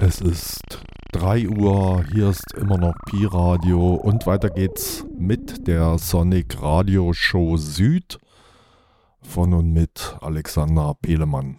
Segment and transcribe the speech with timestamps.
[0.00, 0.80] Es ist
[1.12, 7.12] 3 Uhr, hier ist immer noch Pi Radio und weiter geht's mit der Sonic Radio
[7.12, 8.18] Show Süd
[9.22, 11.58] von und mit Alexander Pelemann.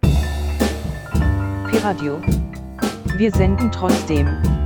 [0.00, 2.20] Pi Radio.
[3.16, 4.59] Wir senden trotzdem.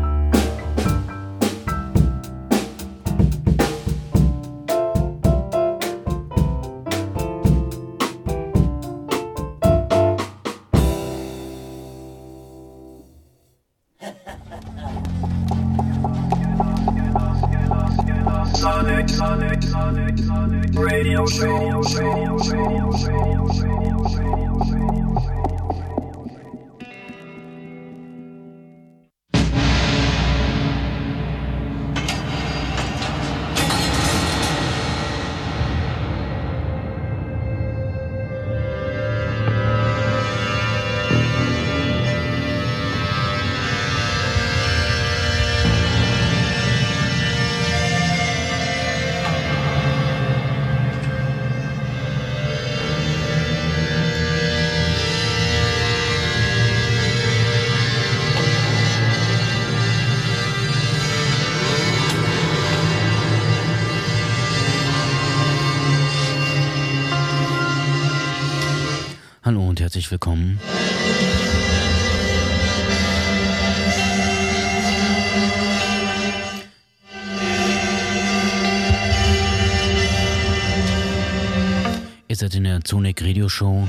[82.85, 83.89] Zonic Radio Show.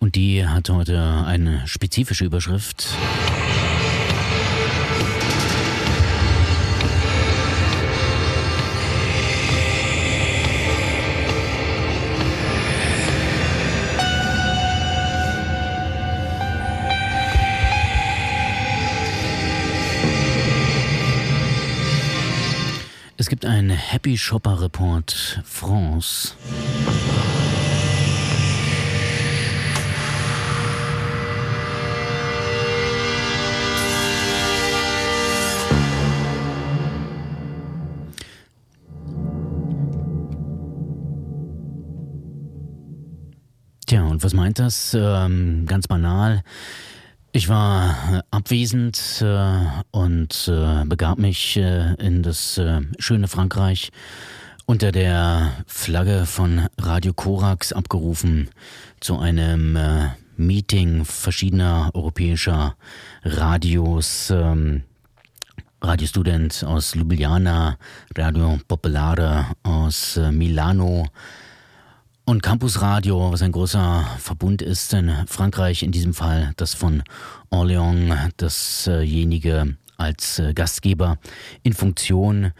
[0.00, 2.97] Die hat heute eine spezifische Überschrift.
[23.90, 26.34] Happy Shopper Report France.
[43.86, 44.92] Tja, und was meint das?
[44.92, 46.42] Ähm, ganz banal.
[47.32, 49.64] Ich war abwesend äh,
[50.08, 53.90] und äh, begab mich äh, in das äh, schöne Frankreich
[54.64, 58.48] unter der Flagge von Radio Korax abgerufen
[59.00, 60.08] zu einem äh,
[60.38, 62.74] Meeting verschiedener europäischer
[63.22, 64.30] Radios.
[64.30, 64.84] Ähm,
[65.82, 67.76] Radiostudent aus Ljubljana,
[68.16, 71.06] Radio Popolare aus Milano,
[72.24, 77.02] und Campus Radio, was ein großer Verbund ist in Frankreich, in diesem Fall das von
[77.50, 81.18] Orléans, dasjenige als äh, Gastgeber
[81.62, 82.52] in Funktion.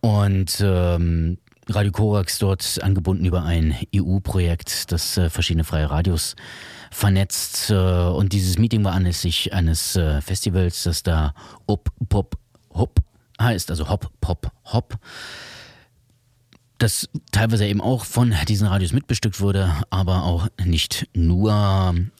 [0.00, 6.36] Und ähm, Radio Korax dort angebunden über ein EU-Projekt, das äh, verschiedene freie Radios
[6.90, 7.70] vernetzt.
[7.70, 11.34] Äh, und dieses Meeting war anlässlich eines äh, Festivals, das da
[11.66, 12.38] Up Pop
[12.70, 13.00] Hop
[13.40, 14.98] heißt, also Hop Pop Hop
[16.78, 21.52] das teilweise eben auch von diesen Radios mitbestückt wurde, aber auch nicht nur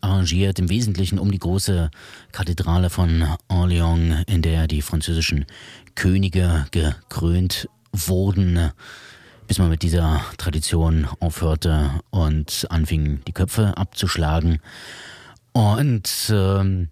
[0.00, 1.90] arrangiert, im Wesentlichen um die große
[2.32, 5.46] Kathedrale von Orléans, in der die französischen
[5.94, 8.72] Könige gekrönt wurden,
[9.46, 14.58] bis man mit dieser Tradition aufhörte und anfing, die Köpfe abzuschlagen.
[15.52, 16.88] Und ähm,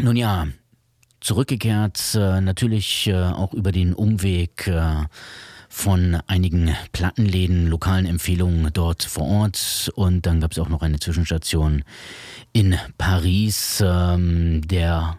[0.00, 0.46] nun ja,
[1.20, 5.04] zurückgekehrt, äh, natürlich äh, auch über den Umweg äh,
[5.74, 9.90] von einigen Plattenläden, lokalen Empfehlungen dort vor Ort.
[9.96, 11.82] Und dann gab es auch noch eine Zwischenstation
[12.52, 15.18] in Paris, ähm, der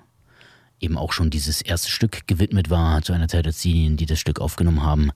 [0.79, 4.19] eben auch schon dieses erste Stück gewidmet war, zu einer Zeit, als diejenigen, die das
[4.19, 5.11] Stück aufgenommen haben,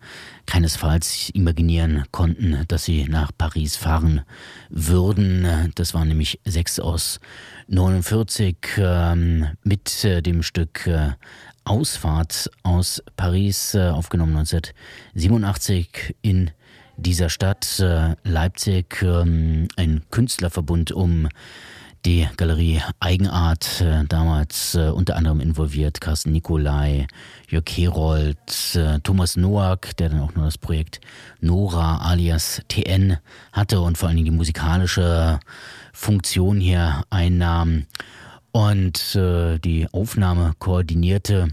[0.45, 4.21] keinesfalls imaginieren konnten, dass sie nach Paris fahren
[4.69, 5.71] würden.
[5.75, 7.19] Das waren nämlich sechs aus
[7.68, 11.12] 49 ähm, mit äh, dem Stück äh,
[11.69, 16.50] Ausfahrt aus Paris, äh, aufgenommen 1987 in
[16.98, 21.30] dieser Stadt äh, Leipzig, ähm, ein Künstlerverbund um
[22.06, 27.06] die Galerie Eigenart, äh, damals unter anderem involviert Carsten Nikolai,
[27.50, 28.38] Jörg Herold,
[29.04, 31.01] Thomas Noack, der dann auch nur das Projekt
[31.39, 33.18] Nora alias TN
[33.51, 35.39] hatte und vor allen Dingen die musikalische
[35.94, 37.86] Funktion hier einnahm.
[38.51, 41.50] Und äh, die Aufnahme koordinierte.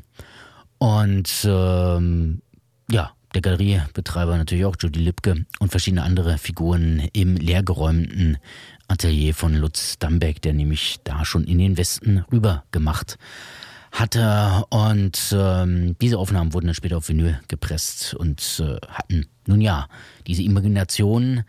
[0.78, 2.42] Und ähm,
[2.90, 8.38] ja, der Galeriebetreiber natürlich auch Judy Lipke und verschiedene andere Figuren im leergeräumten
[8.88, 13.18] Atelier von Lutz Dambeck, der nämlich da schon in den Westen rüber gemacht
[13.92, 14.64] hatte.
[14.70, 19.88] Und ähm, diese Aufnahmen wurden dann später auf Vinyl gepresst und äh, hatten, nun ja,
[20.26, 21.44] diese Imagination,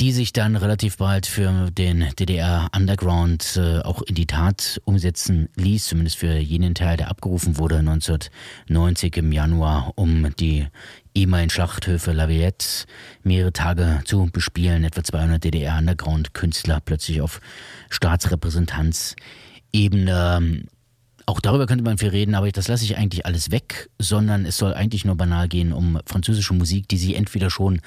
[0.00, 5.48] die sich dann relativ bald für den DDR Underground äh, auch in die Tat umsetzen
[5.56, 10.68] ließ, zumindest für jenen Teil, der abgerufen wurde 1990 im Januar, um die
[11.16, 12.86] ehemaligen Schlachthöfe La Villette
[13.24, 14.84] mehrere Tage zu bespielen.
[14.84, 17.40] Etwa 200 DDR Underground Künstler plötzlich auf
[17.90, 20.62] Staatsrepräsentanzebene
[21.28, 24.56] auch darüber könnte man viel reden, aber das lasse ich eigentlich alles weg, sondern es
[24.56, 27.82] soll eigentlich nur banal gehen um französische Musik, die sie entweder schon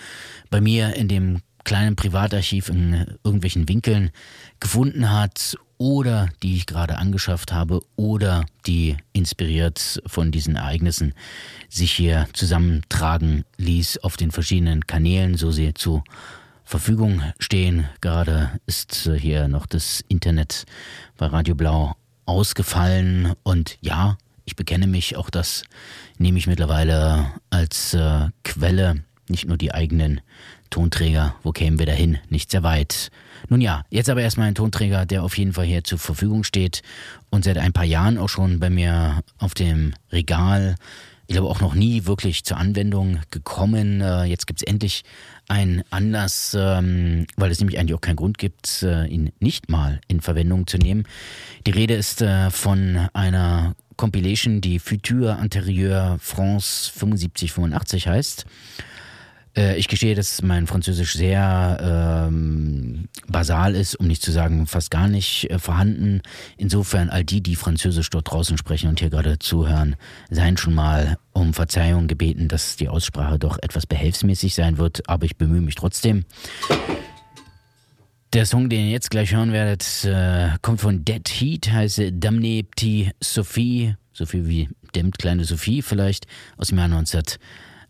[0.51, 4.11] bei mir in dem kleinen Privatarchiv in irgendwelchen Winkeln
[4.59, 11.13] gefunden hat oder die ich gerade angeschafft habe oder die inspiriert von diesen Ereignissen
[11.69, 16.03] sich hier zusammentragen ließ auf den verschiedenen Kanälen, so sie zu
[16.63, 17.87] Verfügung stehen.
[17.99, 20.65] Gerade ist hier noch das Internet
[21.17, 25.63] bei Radio Blau ausgefallen und ja, ich bekenne mich, auch das
[26.17, 30.21] nehme ich mittlerweile als äh, Quelle, nicht nur die eigenen
[30.71, 32.17] Tonträger, wo kämen wir dahin?
[32.29, 33.11] Nicht sehr weit.
[33.49, 36.81] Nun ja, jetzt aber erstmal ein Tonträger, der auf jeden Fall hier zur Verfügung steht
[37.29, 40.75] und seit ein paar Jahren auch schon bei mir auf dem Regal.
[41.27, 44.01] Ich glaube auch noch nie wirklich zur Anwendung gekommen.
[44.01, 45.03] Äh, jetzt gibt es endlich
[45.47, 50.01] einen Anlass, ähm, weil es nämlich eigentlich auch keinen Grund gibt, äh, ihn nicht mal
[50.07, 51.03] in Verwendung zu nehmen.
[51.67, 58.45] Die Rede ist äh, von einer Compilation, die Futur Antérieur France 7585 heißt.
[59.55, 64.91] Äh, ich gestehe, dass mein Französisch sehr ähm, basal ist, um nicht zu sagen fast
[64.91, 66.21] gar nicht äh, vorhanden.
[66.57, 69.95] Insofern all die, die Französisch dort draußen sprechen und hier gerade zuhören,
[70.29, 75.25] seien schon mal um Verzeihung gebeten, dass die Aussprache doch etwas behelfsmäßig sein wird, aber
[75.25, 76.25] ich bemühe mich trotzdem.
[78.33, 82.63] Der Song, den ihr jetzt gleich hören werdet, äh, kommt von Dead Heat, heißt Damne
[82.63, 86.27] Petit Sophie, so viel wie Dämmt kleine Sophie vielleicht,
[86.57, 87.23] aus dem Jahr 19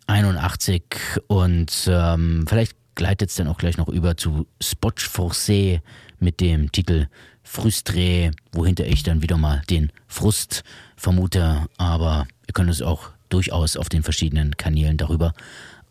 [0.07, 0.83] 81
[1.27, 5.81] und ähm, vielleicht gleitet es dann auch gleich noch über zu Spotch Forcé
[6.19, 7.07] mit dem Titel
[7.44, 10.63] Frustré, wohinter ich dann wieder mal den Frust
[10.95, 15.33] vermute, aber ihr könnt es auch durchaus auf den verschiedenen Kanälen darüber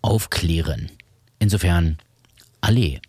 [0.02, 0.90] aufklären.
[1.38, 1.98] Insofern,
[2.60, 3.00] Allee.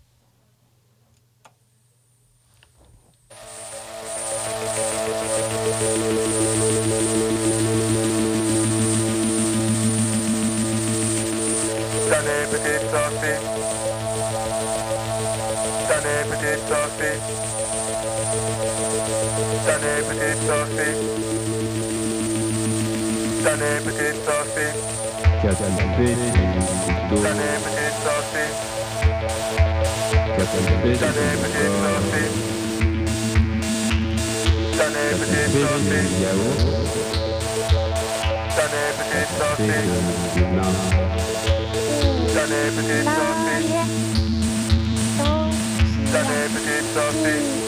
[16.72, 17.20] Sophie.
[19.68, 20.96] Deine Petite Sophie.
[23.44, 24.72] Deine Petite Sophie.
[25.44, 25.60] Deine
[27.64, 28.52] Petite Sophie.
[30.96, 32.30] Deine Petite Sophie.
[34.78, 36.08] Deine Petite Sophie.
[38.56, 39.84] Deine Petite Sophie.
[42.34, 44.31] Deine Petite Sophie.
[46.12, 47.62] Sunday, potato, sausage.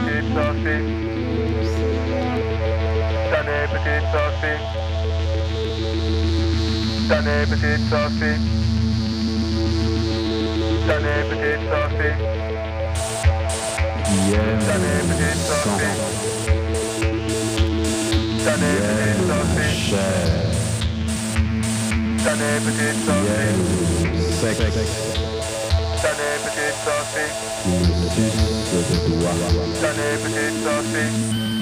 [0.07, 1.78] it, done it.
[3.49, 4.61] Tenez petite Sophie.
[7.09, 8.37] Tenez petite Sophie.
[10.85, 12.15] Tenez petite Sophie.
[14.13, 15.95] Hier, Tenez petite Sophie.
[18.37, 19.73] Tenez petite Sophie.
[22.23, 22.99] Tenez petite
[26.85, 27.31] Sophie.
[30.63, 31.58] Sophie.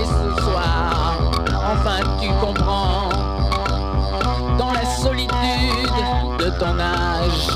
[0.00, 1.18] Et ce soir,
[1.64, 3.08] enfin tu comprends,
[4.58, 5.32] dans la solitude
[6.38, 7.48] de ton âge,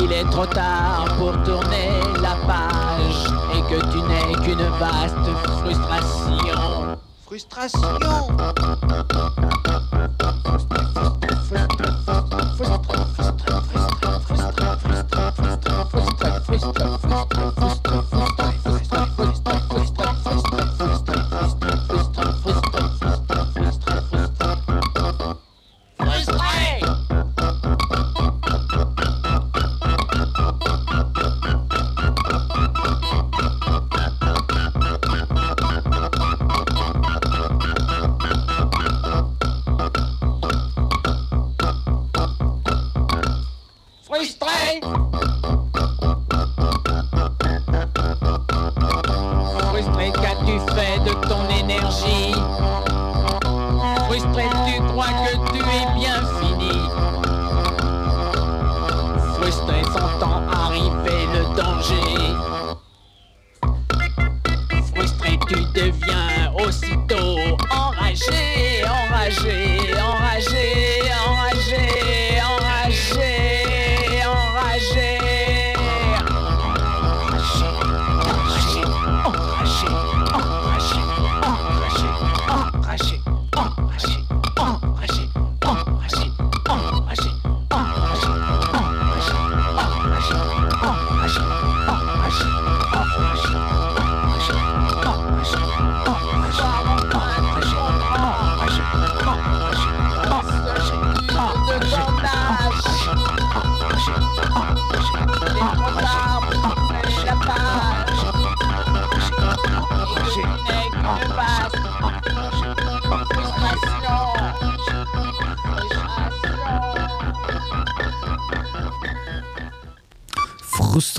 [0.00, 5.30] il est trop tard pour tourner la page et que tu n'es qu'une vaste
[5.60, 6.98] frustration.
[7.26, 7.98] Frustration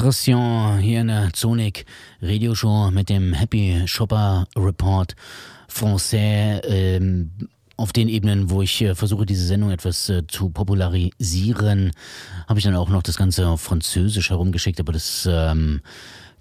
[0.02, 1.86] Frustration hier in der Zonik
[2.24, 5.16] Radioshow mit dem Happy Shopper Report
[5.70, 7.30] Français ähm,
[7.78, 11.92] auf den Ebenen, wo ich äh, versuche, diese Sendung etwas äh, zu popularisieren,
[12.48, 15.82] habe ich dann auch noch das Ganze auf Französisch herumgeschickt, aber das ähm,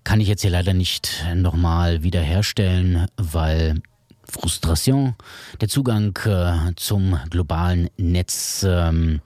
[0.04, 3.82] kann ich jetzt hier leider nicht nochmal wiederherstellen, weil
[4.24, 5.16] Frustration,
[5.60, 9.20] der Zugang äh, zum globalen Netz ähm,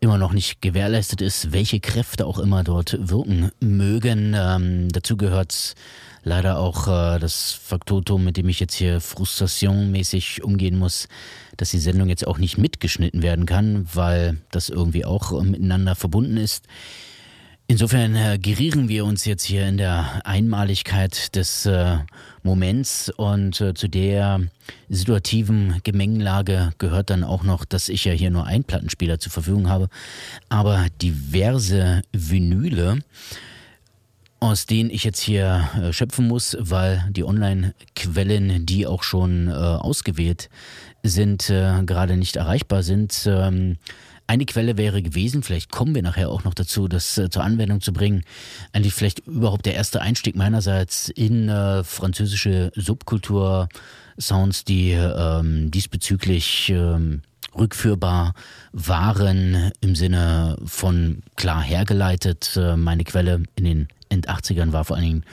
[0.00, 4.34] immer noch nicht gewährleistet ist, welche Kräfte auch immer dort wirken mögen.
[4.34, 5.74] Ähm, dazu gehört
[6.22, 11.08] leider auch äh, das Faktotum, mit dem ich jetzt hier frustrationmäßig umgehen muss,
[11.56, 15.94] dass die Sendung jetzt auch nicht mitgeschnitten werden kann, weil das irgendwie auch äh, miteinander
[15.94, 16.64] verbunden ist.
[17.70, 21.98] Insofern äh, gerieren wir uns jetzt hier in der Einmaligkeit des äh,
[22.42, 24.40] Moments und äh, zu der
[24.88, 29.68] situativen Gemengelage gehört dann auch noch, dass ich ja hier nur einen Plattenspieler zur Verfügung
[29.68, 29.88] habe,
[30.48, 33.04] aber diverse Vinyle,
[34.40, 39.52] aus denen ich jetzt hier äh, schöpfen muss, weil die Online-Quellen, die auch schon äh,
[39.52, 40.50] ausgewählt
[41.04, 43.28] sind, äh, gerade nicht erreichbar sind.
[43.28, 43.76] Ähm,
[44.30, 47.80] eine Quelle wäre gewesen, vielleicht kommen wir nachher auch noch dazu, das äh, zur Anwendung
[47.80, 48.22] zu bringen.
[48.72, 53.68] Eigentlich vielleicht überhaupt der erste Einstieg meinerseits in äh, französische Subkultur,
[54.20, 57.22] Sounds, die ähm, diesbezüglich ähm,
[57.58, 58.34] rückführbar
[58.72, 62.56] waren im Sinne von klar hergeleitet.
[62.56, 65.24] Äh, meine Quelle in den End-80ern war vor allen Dingen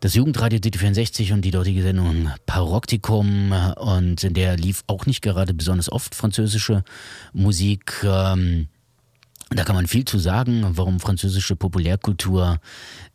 [0.00, 5.52] das Jugendradio DT64 und die dortige Sendung Paroktikum und in der lief auch nicht gerade
[5.52, 6.84] besonders oft französische
[7.34, 8.02] Musik.
[8.02, 8.68] Ähm,
[9.50, 12.60] da kann man viel zu sagen, warum französische Populärkultur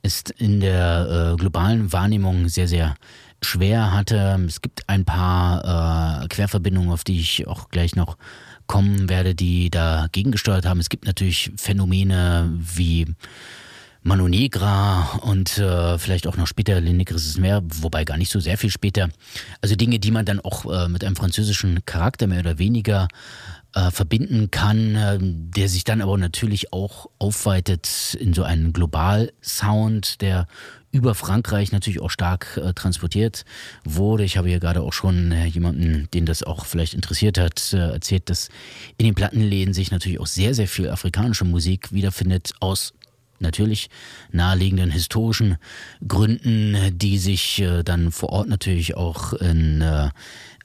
[0.03, 2.95] ist in der äh, globalen Wahrnehmung sehr, sehr
[3.41, 4.39] schwer hatte.
[4.45, 8.17] Es gibt ein paar äh, Querverbindungen, auf die ich auch gleich noch
[8.67, 10.79] kommen werde, die dagegen gesteuert haben.
[10.79, 13.07] Es gibt natürlich Phänomene wie
[14.07, 18.39] Mano Negra und äh, vielleicht auch noch später Le Negres Meer, wobei gar nicht so
[18.39, 19.09] sehr viel später.
[19.61, 23.07] Also Dinge, die man dann auch äh, mit einem französischen Charakter mehr oder weniger
[23.73, 30.21] äh, verbinden kann, äh, der sich dann aber natürlich auch aufweitet in so einen Global-Sound,
[30.21, 30.45] der
[30.91, 33.43] über Frankreich natürlich auch stark äh, transportiert
[33.85, 34.23] wurde.
[34.23, 37.93] Ich habe hier gerade auch schon äh, jemanden, den das auch vielleicht interessiert hat, äh,
[37.93, 38.49] erzählt, dass
[38.99, 42.93] in den Plattenläden sich natürlich auch sehr, sehr viel afrikanische Musik wiederfindet aus
[43.39, 43.89] natürlich
[44.31, 45.57] naheliegenden historischen
[46.07, 50.09] Gründen, die sich äh, dann vor Ort natürlich auch in äh,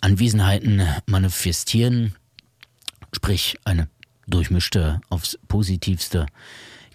[0.01, 2.15] Anwesenheiten manifestieren
[3.13, 3.89] sprich eine
[4.27, 6.27] durchmischte, aufs positivste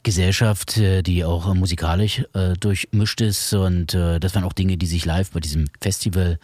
[0.04, 3.54] Gesellschaft, äh, die auch musikalisch äh, durchmischt ist.
[3.54, 6.40] Und äh, das waren auch Dinge, die sich live bei diesem Festival,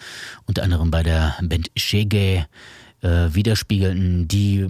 [0.46, 2.48] unter anderem bei der Band Shege,
[3.02, 4.68] äh, widerspiegelten, die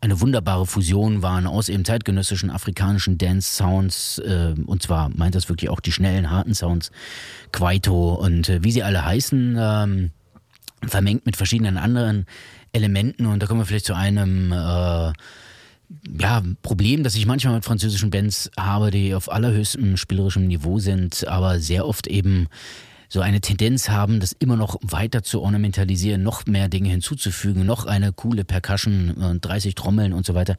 [0.00, 4.18] eine wunderbare Fusion waren aus eben zeitgenössischen afrikanischen Dance-Sounds.
[4.18, 6.90] Äh, und zwar meint das wirklich auch die schnellen, harten Sounds,
[7.52, 10.10] Kwaito und äh, wie sie alle heißen, ähm,
[10.86, 12.26] vermengt mit verschiedenen anderen
[12.72, 15.12] Elementen und da kommen wir vielleicht zu einem äh,
[16.18, 21.26] ja, Problem, das ich manchmal mit französischen Bands habe, die auf allerhöchstem spielerischem Niveau sind,
[21.26, 22.48] aber sehr oft eben
[23.08, 27.86] so eine Tendenz haben, das immer noch weiter zu ornamentalisieren, noch mehr Dinge hinzuzufügen, noch
[27.86, 30.56] eine coole Percussion, 30 Trommeln und so weiter.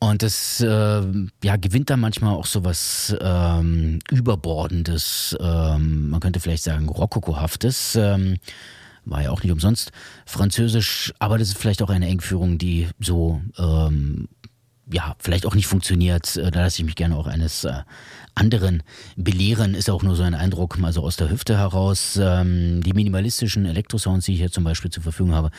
[0.00, 1.02] Und das äh,
[1.42, 7.96] ja, gewinnt dann manchmal auch so was ähm, Überbordendes, ähm, man könnte vielleicht sagen Rokokohaftes.
[7.96, 8.36] Ähm,
[9.04, 9.90] war ja auch nicht umsonst
[10.26, 14.28] Französisch, aber das ist vielleicht auch eine Engführung, die so ähm,
[14.90, 16.36] ja, vielleicht auch nicht funktioniert.
[16.36, 17.82] Äh, da lasse ich mich gerne auch eines äh,
[18.38, 18.82] anderen
[19.16, 22.18] belehren, ist auch nur so ein Eindruck, also aus der Hüfte heraus.
[22.20, 25.50] Ähm, die minimalistischen Elektrosounds, die ich hier zum Beispiel zur Verfügung habe,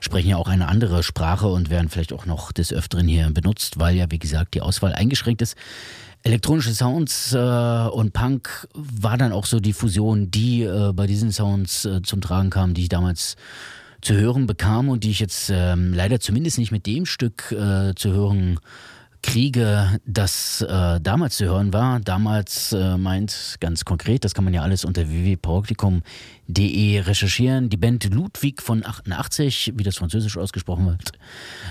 [0.00, 3.78] sprechen ja auch eine andere Sprache und werden vielleicht auch noch des Öfteren hier benutzt,
[3.78, 5.56] weil ja, wie gesagt, die Auswahl eingeschränkt ist.
[6.22, 11.32] Elektronische Sounds äh, und Punk war dann auch so die Fusion, die äh, bei diesen
[11.32, 13.36] Sounds äh, zum Tragen kam, die ich damals
[14.00, 17.94] zu hören bekam und die ich jetzt ähm, leider zumindest nicht mit dem Stück äh,
[17.94, 18.60] zu hören
[19.22, 22.00] kriege, das äh, damals zu hören war.
[22.00, 27.68] Damals äh, meint ganz konkret, das kann man ja alles unter www.pauktikum.de recherchieren.
[27.68, 31.12] Die Band Ludwig von 88, wie das französisch ausgesprochen wird,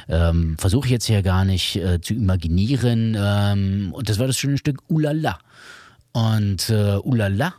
[0.10, 3.16] ähm, versuche ich jetzt hier gar nicht äh, zu imaginieren.
[3.20, 5.40] Ähm, und das war das schöne Stück Ulala.
[6.14, 7.54] Und äh, Ulala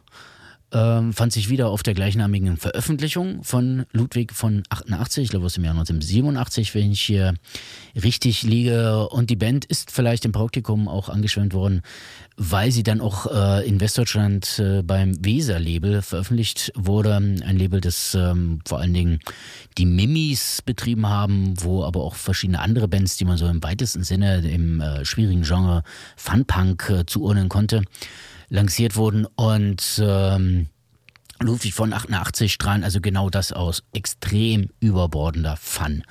[0.73, 5.55] ähm, fand sich wieder auf der gleichnamigen Veröffentlichung von Ludwig von 88, ich glaube aus
[5.55, 7.35] dem Jahr 1987, wenn ich hier
[8.03, 9.09] richtig liege.
[9.09, 11.83] Und die Band ist vielleicht im Praktikum auch angeschwemmt worden,
[12.37, 17.17] weil sie dann auch äh, in Westdeutschland äh, beim Weser-Label veröffentlicht wurde.
[17.17, 19.21] Ein Label, das ähm, vor allen Dingen
[19.79, 24.05] die Mimis betrieben haben, wo aber auch verschiedene andere Bands, die man so im weitesten
[24.05, 25.83] Sinne im äh, schwierigen Genre
[26.17, 27.83] Funpunk äh, zuordnen konnte,
[28.49, 30.67] lanciert wurden und ähm,
[31.41, 33.83] Ludwig von 88 strahlen also genau das aus.
[33.93, 36.03] Extrem überbordender Fun.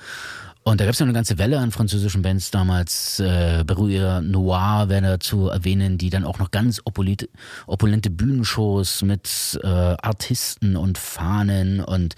[0.62, 3.20] Und da gab es noch eine ganze Welle an französischen Bands damals.
[3.20, 7.28] Äh, Berruyer Noir wäre da zu erwähnen, die dann auch noch ganz opulente,
[7.66, 12.16] opulente Bühnenshows mit äh, Artisten und Fahnen und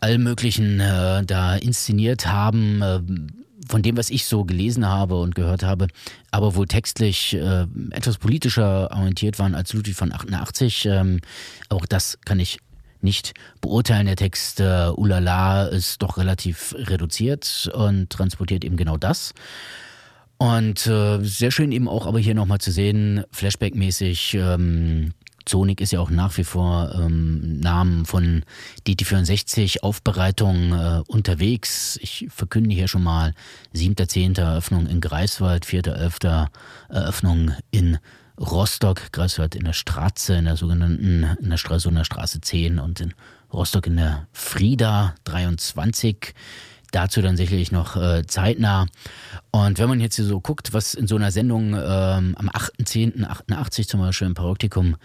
[0.00, 3.39] allem möglichen äh, da inszeniert haben.
[3.70, 5.86] Von dem, was ich so gelesen habe und gehört habe,
[6.32, 10.86] aber wohl textlich äh, etwas politischer orientiert waren als Ludwig von 88.
[10.86, 11.20] Ähm,
[11.68, 12.58] auch das kann ich
[13.00, 14.06] nicht beurteilen.
[14.06, 19.34] Der Text äh, Ulala ist doch relativ reduziert und transportiert eben genau das.
[20.36, 25.12] Und äh, sehr schön eben auch aber hier nochmal zu sehen, Flashback-mäßig, ähm,
[25.48, 28.44] Sonic ist ja auch nach wie vor ähm, Namen von
[28.86, 31.98] DT64 Aufbereitung äh, unterwegs.
[32.02, 33.34] Ich verkünde hier schon mal
[33.74, 34.40] 7.10.
[34.40, 36.48] Eröffnung in Greifswald, 4.11.
[36.88, 37.98] Eröffnung in
[38.38, 42.78] Rostock, Greifswald in der Straße, in der sogenannten, in der Straße, in der Straße 10
[42.78, 43.14] und in
[43.52, 46.34] Rostock in der Frieda 23
[46.90, 48.86] dazu dann sicherlich noch äh, zeitnah.
[49.50, 53.88] Und wenn man jetzt hier so guckt, was in so einer Sendung ähm, am 8.10.88
[53.88, 54.96] zum Beispiel im Paroptikum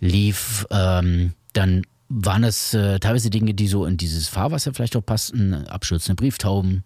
[0.00, 5.04] lief, ähm, dann waren das äh, teilweise Dinge, die so in dieses Fahrwasser vielleicht auch
[5.04, 6.82] passten, abstürzende Brieftauben,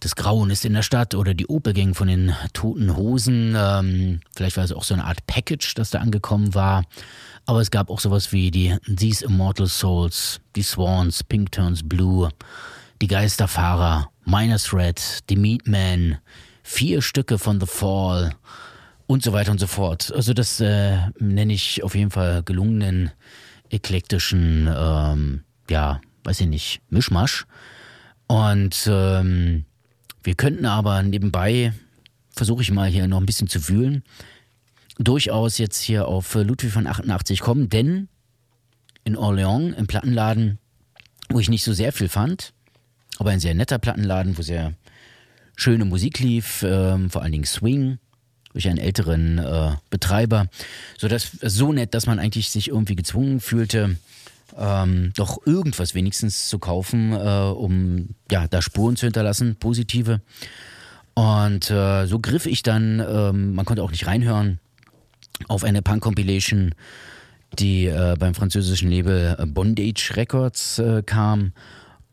[0.00, 3.54] Das Grauen ist in der Stadt oder die Opelgang von den Toten Hosen.
[3.56, 6.84] Ähm, vielleicht war es auch so eine Art Package, das da angekommen war.
[7.46, 12.30] Aber es gab auch sowas wie die These Immortal Souls, die Swans, Pink Turns Blue,
[13.04, 16.16] die Geisterfahrer, Minor Threat, die Meatman,
[16.62, 18.34] vier Stücke von The Fall
[19.06, 20.10] und so weiter und so fort.
[20.14, 23.10] Also das äh, nenne ich auf jeden Fall gelungenen,
[23.68, 27.44] eklektischen, ähm, ja, weiß ich nicht, Mischmasch.
[28.26, 29.66] Und ähm,
[30.22, 31.74] wir könnten aber nebenbei,
[32.30, 34.02] versuche ich mal hier noch ein bisschen zu wühlen,
[34.96, 38.08] durchaus jetzt hier auf Ludwig von 88 kommen, denn
[39.04, 40.58] in Orléans im Plattenladen,
[41.28, 42.54] wo ich nicht so sehr viel fand,
[43.18, 44.74] aber ein sehr netter Plattenladen, wo sehr
[45.56, 47.98] schöne Musik lief, ähm, vor allen Dingen Swing
[48.52, 50.46] durch einen älteren äh, Betreiber,
[50.96, 53.96] so dass so nett, dass man eigentlich sich irgendwie gezwungen fühlte,
[54.56, 60.20] ähm, doch irgendwas wenigstens zu kaufen, äh, um ja da Spuren zu hinterlassen, positive.
[61.14, 64.58] Und äh, so griff ich dann, ähm, man konnte auch nicht reinhören,
[65.48, 66.74] auf eine Punk-Compilation,
[67.58, 71.52] die äh, beim französischen Label äh, Bondage Records äh, kam.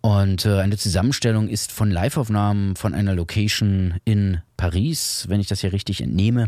[0.01, 5.61] Und äh, eine Zusammenstellung ist von Liveaufnahmen von einer Location in Paris, wenn ich das
[5.61, 6.47] hier richtig entnehme,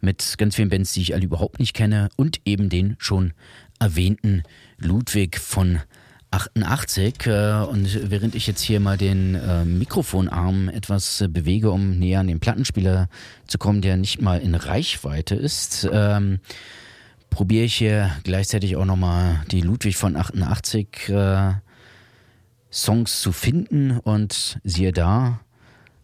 [0.00, 3.32] mit ganz vielen Bands, die ich alle überhaupt nicht kenne und eben den schon
[3.80, 4.44] erwähnten
[4.78, 5.80] Ludwig von
[6.30, 7.26] 88.
[7.26, 12.28] Äh, und während ich jetzt hier mal den äh, Mikrofonarm etwas bewege, um näher an
[12.28, 13.08] den Plattenspieler
[13.48, 16.38] zu kommen, der nicht mal in Reichweite ist, ähm,
[17.30, 21.52] probiere ich hier gleichzeitig auch nochmal die Ludwig von 88 äh,
[22.70, 25.40] Songs zu finden und siehe da,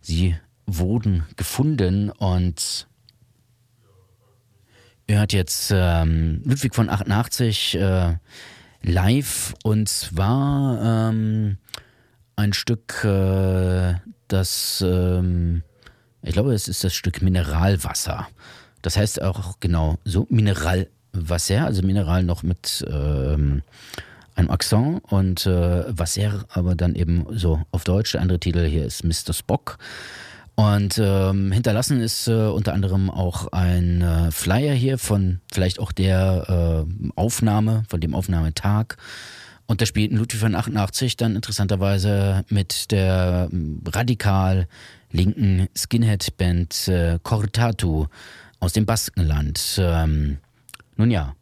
[0.00, 2.86] sie wurden gefunden und
[5.06, 8.16] ihr hört jetzt ähm, Ludwig von 88 äh,
[8.82, 11.58] live und zwar ähm,
[12.36, 13.94] ein Stück, äh,
[14.28, 15.62] das, ähm,
[16.22, 18.28] ich glaube, es ist das Stück Mineralwasser.
[18.80, 23.62] Das heißt auch genau so Mineralwasser, also Mineral noch mit ähm,
[24.34, 28.12] einem Akzent und äh, Wasser, aber dann eben so auf Deutsch.
[28.12, 29.32] Der andere Titel hier ist Mr.
[29.32, 29.78] Spock.
[30.54, 35.92] Und ähm, hinterlassen ist äh, unter anderem auch ein äh, Flyer hier von vielleicht auch
[35.92, 38.96] der äh, Aufnahme, von dem Aufnahmetag.
[39.66, 44.68] Und da spielten Ludwig von 88 dann interessanterweise mit der ähm, radikal
[45.10, 48.06] linken Skinhead-Band äh, Cortatu
[48.60, 49.76] aus dem Baskenland.
[49.78, 50.38] Ähm,
[50.96, 51.34] nun ja,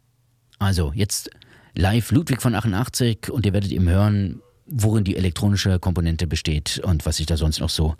[0.59, 1.29] also jetzt
[1.75, 7.05] live Ludwig von 88 und ihr werdet eben hören, worin die elektronische Komponente besteht und
[7.05, 7.95] was sich da sonst noch so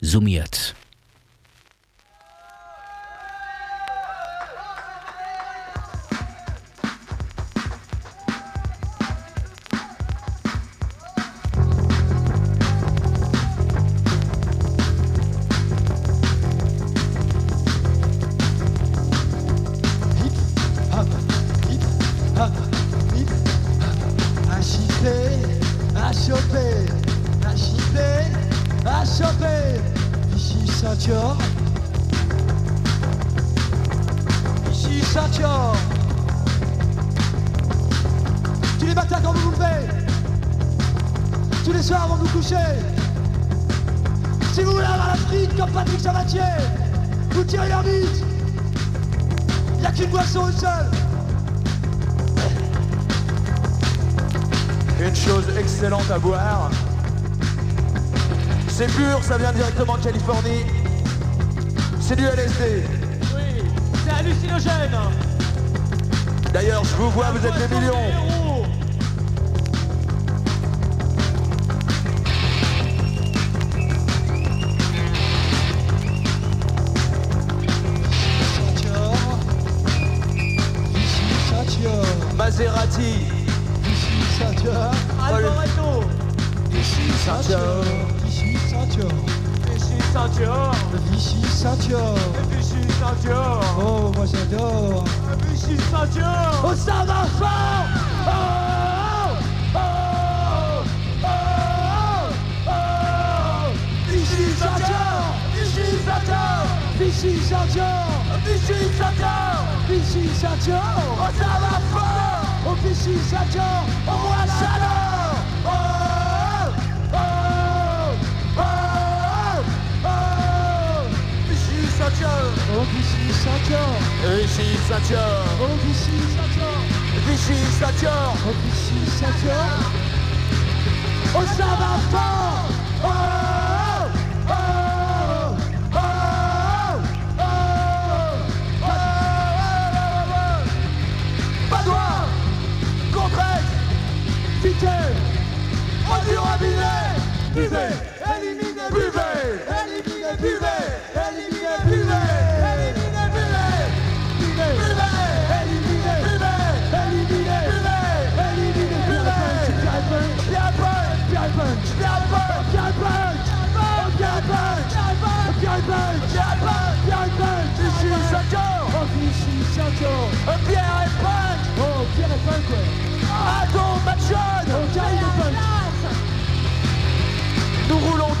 [0.00, 0.74] summiert.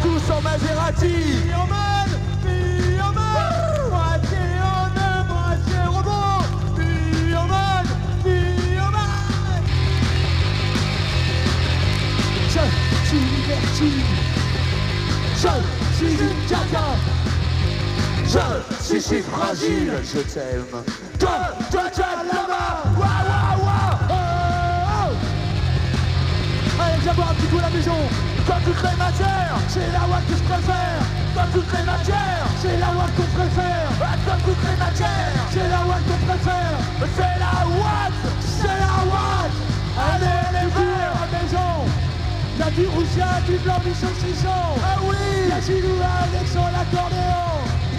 [0.04, 1.16] Tous en Maserati.
[1.46, 2.08] Bioman,
[2.44, 3.54] Bioman,
[3.90, 6.44] moitié honneur, moitié robot.
[6.76, 7.86] Bioman,
[8.22, 9.62] Bioman.
[12.54, 12.64] Je
[13.08, 14.10] suis libertine.
[15.36, 15.54] Je
[15.96, 16.88] suis une caca.
[18.26, 20.74] Je suis si fragile, je t'aime.
[21.18, 21.38] Toi,
[21.70, 22.72] toi, toi, là-bas.
[22.98, 23.96] Waouh, waouh, waouh.
[24.10, 24.14] Oh,
[25.08, 26.82] oh.
[26.82, 28.00] Allez, viens boire un petit coup à la maison.
[28.46, 31.00] Dans toutes les matières, c'est la loi que je préfère.
[31.34, 33.88] Dans toutes les matières, c'est la loi qu'on préfère.
[34.26, 36.76] Dans toutes les matières, c'est la loi qu'on préfère.
[37.16, 39.52] C'est la Watt, c'est la Watt.
[39.96, 41.72] Allez, les verts à la maison.
[42.58, 44.62] Y'a du Roussia, du blanc, du saucisson.
[44.84, 45.16] Ah oui.
[45.48, 47.48] Y'a Gilou avec son accordéon.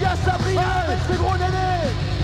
[0.00, 2.15] Y'a Sabrina avec ses gros nénés.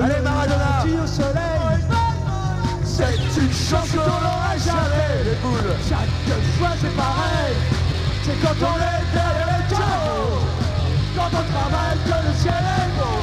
[0.00, 0.84] Allez Maradona.
[1.02, 1.78] Au soleil
[2.84, 5.24] C'est une chance qu'on n'aura jamais.
[5.24, 7.54] Les boules Chaque fois c'est pareil.
[8.22, 10.38] C'est quand on est derrière le chaos
[11.16, 13.18] Quand on travaille que le ciel est beau.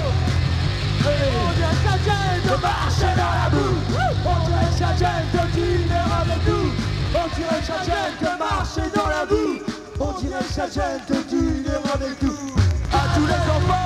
[1.08, 3.78] Et on dirait que ça gêne de marcher dans la boue.
[4.26, 6.68] On dirait que ça gêne de dîner avec nous.
[7.16, 9.60] On dirait que ça gêne de marcher dans la boue.
[10.00, 12.54] On dirait que ça gêne de dîner avec nous.
[12.92, 13.85] À tous les enfants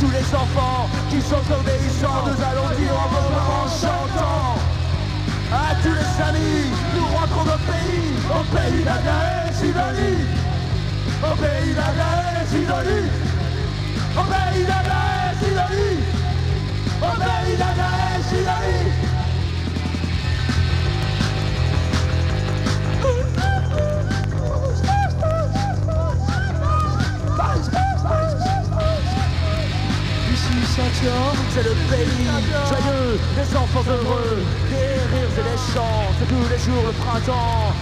[0.00, 4.58] tous les enfants qui sont obéissants, nous allons dire en moment en chantant.
[5.52, 10.18] À tous les amis, nous rentrons au pays, au pays d'Aga et Sidonie.
[11.22, 13.08] Au pays d'Aga et Sidonie.
[14.16, 15.98] Au pays d'Aga et Sidonie.
[17.02, 17.88] Au pays d'Aga
[27.38, 28.98] et Sidonie.
[31.54, 32.26] C'est le pays
[32.68, 37.72] joyeux, des enfants heureux, des rires et des chants, c'est tous les jours le printemps.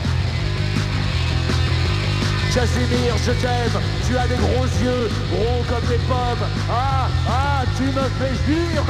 [2.54, 6.48] Casimir, je t'aime, tu as des gros yeux, ronds comme des pommes.
[6.70, 8.82] Ah, ah, tu me fais jouir.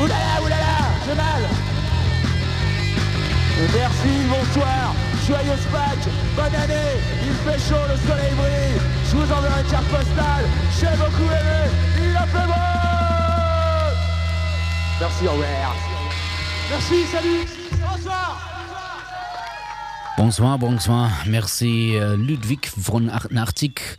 [0.00, 0.77] Oulala, oulala,
[3.74, 4.94] Merci, bonsoir,
[5.26, 9.86] joyeuse Pâques, bonne année, il fait chaud, le soleil brille, je vous enverrai une carte
[9.86, 10.44] postale,
[10.78, 12.52] j'ai beaucoup aimé, il a fait beau.
[15.00, 15.76] Merci, au revoir.
[16.70, 17.46] Merci, salut,
[17.80, 18.40] bonsoir.
[20.18, 21.10] Bonsoir, bonsoir.
[21.26, 23.96] Merci, äh, Ludwig von 88.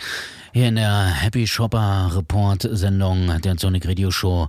[0.52, 4.48] Hier in der Happy Shopper Report Sendung der Sonic Radio Show,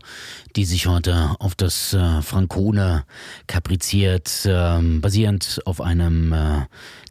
[0.56, 3.04] die sich heute auf das äh, Frankone
[3.46, 6.62] kapriziert, ähm, basierend auf einem äh,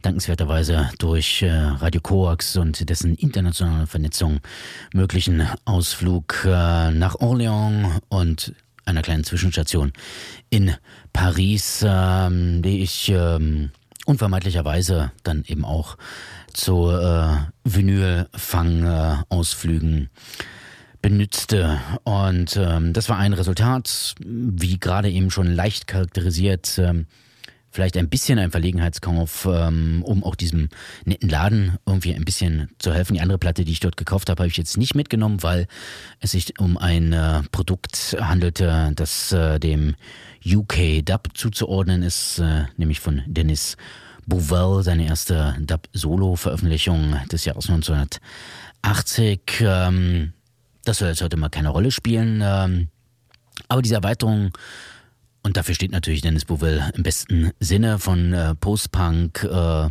[0.02, 4.40] dankenswerterweise durch äh, Radio Coax und dessen internationale Vernetzung
[4.92, 8.54] möglichen Ausflug äh, nach Orléans und
[8.86, 9.92] einer kleinen Zwischenstation
[10.48, 10.74] in
[11.12, 13.70] Paris, ähm, die ich ähm,
[14.06, 15.96] unvermeidlicherweise dann eben auch
[16.52, 20.10] zu äh, Vinylfang-Ausflügen
[21.02, 21.80] benützte.
[22.04, 27.06] Und ähm, das war ein Resultat, wie gerade eben schon leicht charakterisiert, ähm,
[27.70, 30.68] vielleicht ein bisschen ein Verlegenheitskauf, ähm, um auch diesem
[31.04, 33.14] netten Laden irgendwie ein bisschen zu helfen.
[33.14, 35.66] Die andere Platte, die ich dort gekauft habe, habe ich jetzt nicht mitgenommen, weil
[36.18, 39.94] es sich um ein äh, Produkt handelte, das äh, dem
[40.44, 43.76] UK Dub zuzuordnen ist, äh, nämlich von Dennis
[44.30, 49.40] Bouvel, seine erste Dub-Solo-Veröffentlichung des Jahres 1980.
[49.60, 50.32] Ähm,
[50.84, 52.40] das soll jetzt heute mal keine Rolle spielen.
[52.42, 52.88] Ähm,
[53.68, 54.52] aber diese Erweiterung,
[55.42, 59.90] und dafür steht natürlich Dennis Bouvel im besten Sinne von äh, Post-Punk äh,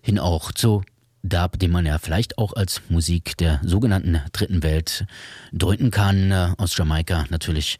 [0.00, 0.82] hin auch zu
[1.22, 5.04] Dub, den man ja vielleicht auch als Musik der sogenannten Dritten Welt
[5.52, 7.78] deuten kann, äh, aus Jamaika natürlich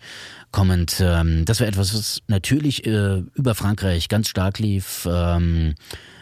[0.53, 0.97] kommend.
[1.01, 5.09] Ähm, das war etwas, was natürlich äh, über Frankreich ganz stark lief.
[5.11, 5.75] Ähm,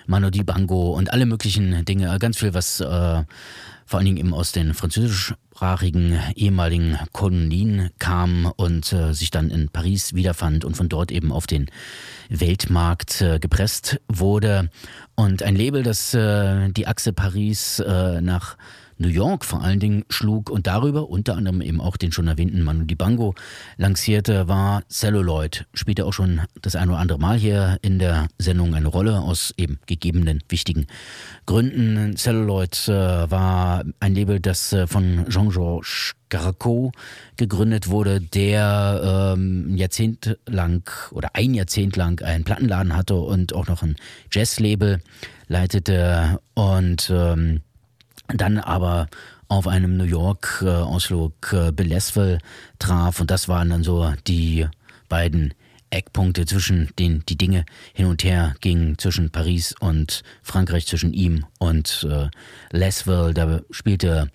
[0.06, 4.52] Mano Dibango und alle möglichen Dinge, ganz viel, was äh, vor allen Dingen eben aus
[4.52, 4.72] den
[5.58, 11.32] französischsprachigen ehemaligen Kolonien kam und äh, sich dann in Paris wiederfand und von dort eben
[11.32, 11.66] auf den
[12.28, 14.70] Weltmarkt äh, gepresst wurde.
[15.16, 18.56] Und ein Label, das äh, die Achse Paris äh, nach
[18.98, 22.62] New York vor allen Dingen schlug und darüber unter anderem eben auch den schon erwähnten
[22.62, 23.34] Manu Dibango
[23.76, 25.66] lancierte, war Celluloid.
[25.74, 29.54] Spielte auch schon das ein oder andere Mal hier in der Sendung eine Rolle aus
[29.56, 30.86] eben gegebenen wichtigen
[31.46, 32.16] Gründen.
[32.16, 36.92] Celluloid äh, war ein Label, das äh, von Jean-Georges Garco
[37.36, 43.66] gegründet wurde, der ähm, Jahrzehnt lang oder ein Jahrzehnt lang einen Plattenladen hatte und auch
[43.66, 43.96] noch ein
[44.30, 45.00] Jazzlabel
[45.46, 47.62] leitete und ähm,
[48.28, 49.08] dann aber
[49.48, 52.38] auf einem New York-Ausflug äh, Belesville
[52.78, 54.66] traf und das waren dann so die
[55.08, 55.54] beiden
[55.90, 57.64] Eckpunkte, zwischen denen die Dinge
[57.94, 62.28] hin und her gingen, zwischen Paris und Frankreich, zwischen ihm und äh,
[62.76, 63.32] Lesville.
[63.32, 64.30] Da spielte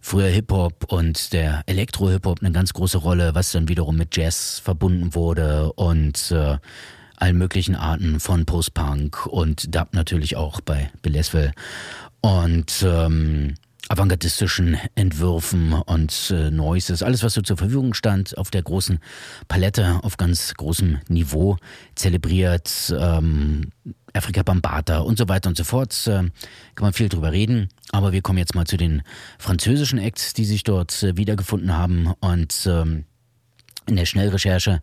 [0.00, 5.14] früher Hip-Hop und der Elektro-Hip-Hop eine ganz große Rolle, was dann wiederum mit Jazz verbunden
[5.14, 6.58] wurde und äh,
[7.16, 11.52] allen möglichen Arten von Post-Punk und Dub natürlich auch bei Belesville
[12.22, 13.54] und ähm,
[13.88, 19.00] avantgardistischen Entwürfen und äh, Noises, alles was so zur Verfügung stand, auf der großen
[19.48, 21.58] Palette, auf ganz großem Niveau
[21.94, 22.94] zelebriert.
[22.98, 23.70] Ähm,
[24.14, 25.94] Afrika Bambata und so weiter und so fort.
[26.06, 26.30] Äh,
[26.74, 27.68] kann man viel drüber reden.
[27.90, 29.02] Aber wir kommen jetzt mal zu den
[29.38, 32.12] französischen Acts, die sich dort äh, wiedergefunden haben.
[32.20, 33.04] Und ähm,
[33.86, 34.80] in der Schnellrecherche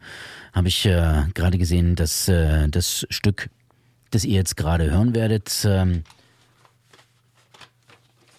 [0.53, 3.49] habe ich äh, gerade gesehen, dass äh, das Stück,
[4.11, 6.03] das ihr jetzt gerade hören werdet, ähm,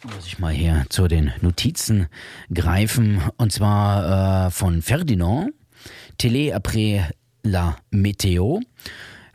[0.04, 2.06] muss ich mal hier zu den Notizen
[2.52, 3.20] greifen.
[3.36, 5.52] Und zwar äh, von Ferdinand,
[6.18, 7.02] Télé après
[7.42, 8.60] la Météo.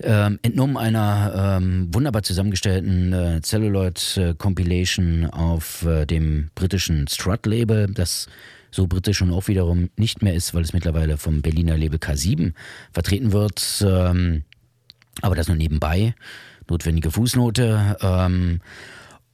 [0.02, 7.46] Ähm, entnommen einer ähm, wunderbar zusammengestellten äh, Celluloid äh, Compilation auf äh, dem britischen Strut
[7.46, 8.28] Label, das
[8.72, 12.52] so britisch und auch wiederum nicht mehr ist, weil es mittlerweile vom Berliner Label K7
[12.92, 13.86] vertreten wird.
[13.88, 14.44] Ähm,
[15.22, 16.14] aber das nur nebenbei.
[16.68, 17.98] Notwendige Fußnote.
[18.02, 18.60] Ähm,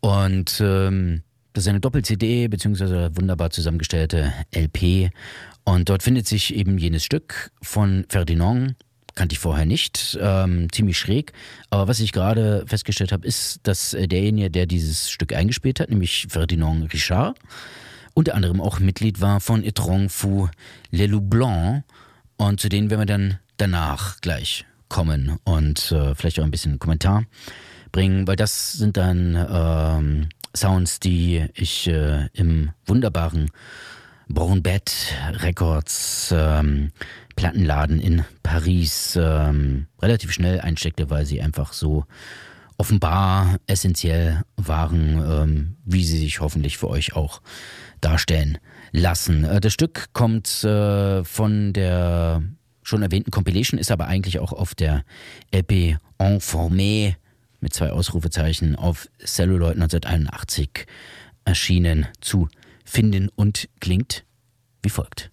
[0.02, 1.22] und ähm,
[1.54, 5.12] das ist eine Doppel-CD beziehungsweise wunderbar zusammengestellte LP.
[5.64, 8.76] Und dort findet sich eben jenes Stück von Ferdinand.
[9.14, 11.34] Kannte ich vorher nicht, ähm, ziemlich schräg.
[11.70, 16.28] Aber was ich gerade festgestellt habe, ist, dass derjenige, der dieses Stück eingespielt hat, nämlich
[16.30, 17.38] Ferdinand Richard,
[18.14, 20.50] unter anderem auch Mitglied war von Etron Fou
[20.90, 21.84] Le Loup Blanc.
[22.38, 26.80] Und zu denen werden wir dann danach gleich kommen und äh, vielleicht auch ein bisschen
[26.80, 27.26] Kommentar
[27.92, 33.52] bringen, weil das sind dann ähm, Sounds, die ich äh, im wunderbaren
[34.28, 34.92] Bronbet
[35.42, 36.92] Records ähm,
[37.36, 42.06] Plattenladen in Paris ähm, relativ schnell einsteckte, weil sie einfach so
[42.78, 47.42] offenbar essentiell waren, ähm, wie sie sich hoffentlich für euch auch
[48.02, 48.58] darstellen
[48.92, 49.44] lassen.
[49.44, 52.44] Äh, das Stück kommt äh, von der
[52.84, 55.04] schon erwähnten Compilation, ist aber eigentlich auch auf der
[55.54, 57.16] LP Enformé
[57.62, 60.86] mit zwei Ausrufezeichen auf Celluloid 1981
[61.46, 62.50] erschienen zu
[62.84, 64.26] finden und klingt
[64.84, 65.30] wie folgt.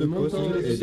[0.00, 0.82] le montant des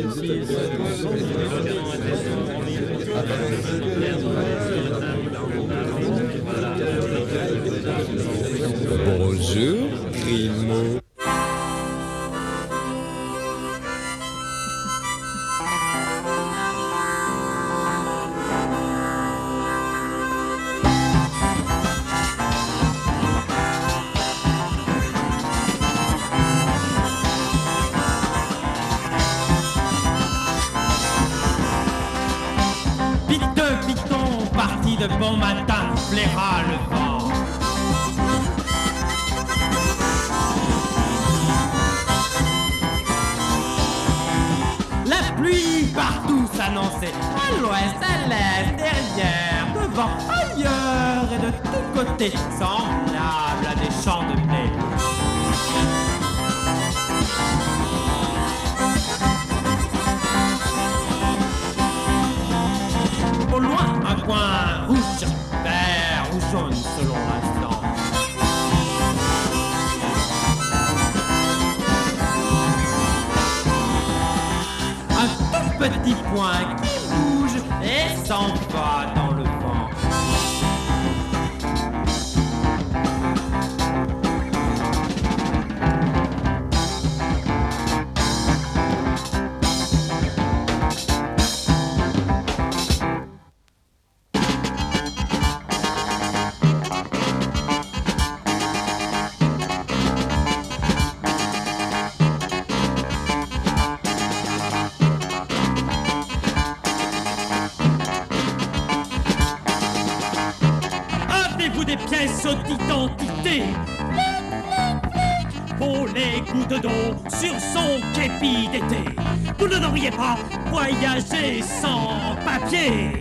[120.66, 123.20] voyager sans papier.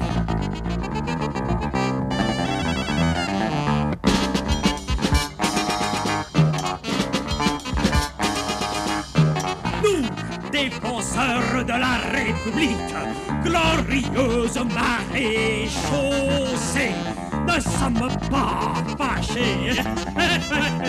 [9.83, 10.05] Nous,
[10.51, 12.95] défenseurs de la République,
[13.43, 15.75] glorieuse maréchaussée,
[17.45, 19.81] ne sommes pas fâchés.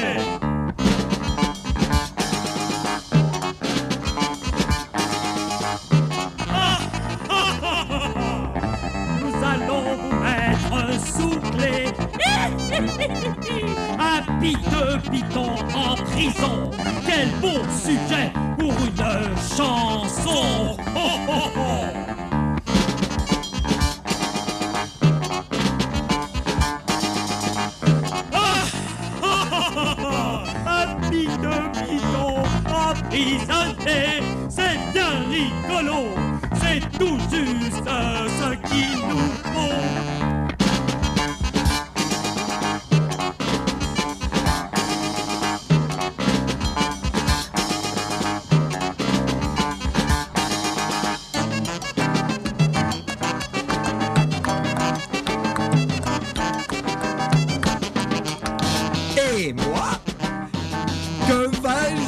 [61.60, 62.07] vai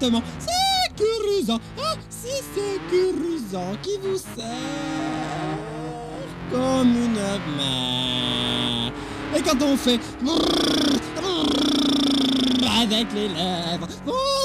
[0.00, 4.44] ce vêtement sécurisant, ah si sécurisant qui vous sert
[6.50, 7.12] comme une
[7.56, 8.92] mère.
[9.36, 10.00] Et quand on fait
[12.80, 13.86] avec les lèvres,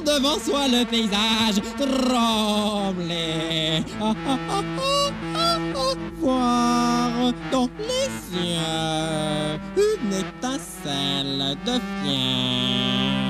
[0.05, 3.83] devant soi le paysage trembler.
[4.01, 4.61] Ah, ah, ah,
[5.35, 7.11] ah, ah, voir
[7.51, 13.22] dans les cieux une étincelle de fièvre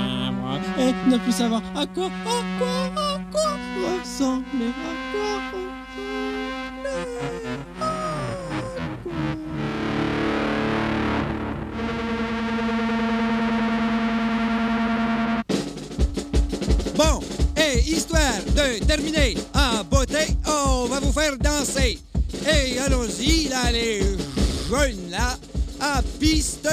[0.78, 3.58] et ne plus savoir à quoi, à quoi, à quoi
[4.00, 5.54] ressembler, à quoi.
[16.96, 17.20] Bon,
[17.58, 18.20] et histoire
[18.56, 22.00] de terminer en beauté, on va vous faire danser.
[22.46, 24.02] Et allons-y, là, les
[24.70, 25.38] jeunes, là,
[25.80, 26.70] à piste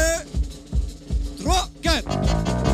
[1.38, 2.69] 3, 4.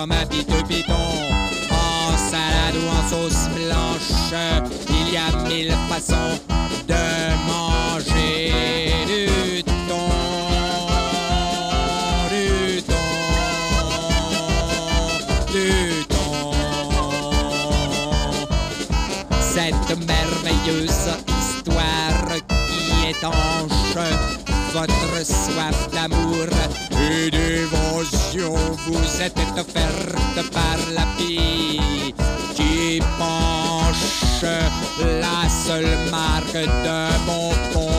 [0.00, 0.94] S'exclame un piteux piton.
[1.70, 4.32] En salade ou en sauce blanche,
[4.88, 6.38] il y a mille façons
[6.88, 6.94] de
[7.46, 10.08] manger du thon.
[12.30, 13.06] Du thon.
[15.52, 16.52] Du thon.
[19.40, 22.28] Cette merveilleuse histoire
[22.68, 24.29] qui étanche
[24.72, 26.46] votre soif d'amour.
[27.12, 28.54] Et dévotion
[28.86, 32.14] vous êtes offerte par la fille
[32.54, 34.44] qui penche
[35.22, 37.89] la seule marque de bon pont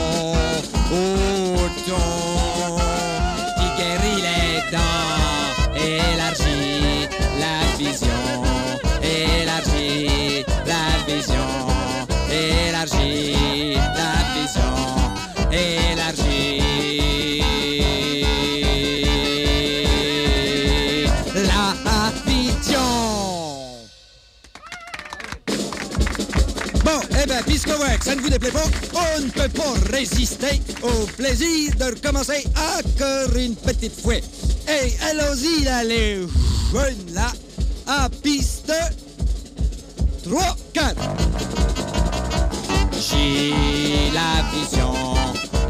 [28.12, 33.34] ça ne vous déplaît pas, on ne peut pas résister au plaisir de recommencer encore
[33.38, 34.20] une petite fois.
[34.68, 36.16] Hey, allons-y, là, les
[36.70, 37.32] jeunes, là,
[37.86, 38.70] à piste
[40.24, 40.94] 3, 4.
[42.92, 44.92] J'ai la vision,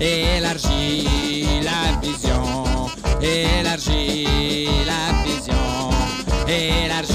[0.01, 2.65] élargis la vision,
[3.23, 5.91] élargis la vision,
[6.49, 7.15] élargis.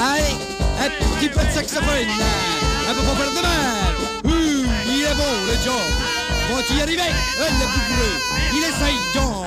[0.00, 0.36] Allez,
[0.78, 2.59] un petit peu de saxophone,
[2.90, 3.94] elle peut pas faire de mal.
[4.24, 5.74] Hum, il est beau, le job.
[6.52, 7.02] Va-t-il y arriver?
[7.38, 8.16] Elle est plus bleue.
[8.52, 9.39] Il essaye, John.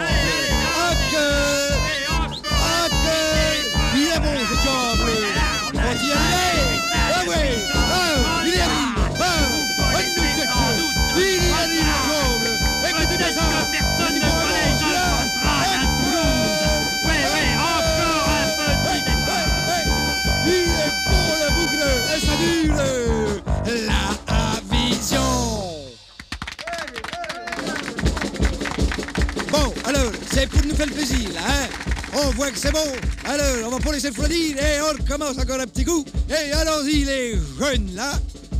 [30.73, 31.67] Nous faire le plaisir, là, hein
[32.15, 32.79] On voit que c'est bon.
[33.25, 36.03] Alors, on va pas laisser refroidir et on recommence encore un petit coup.
[36.29, 38.13] Et allons-y, les jeunes, là,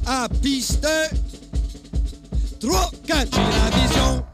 [0.05, 0.87] à piste
[2.59, 3.29] 3, 4.
[3.31, 4.25] J'ai la vision.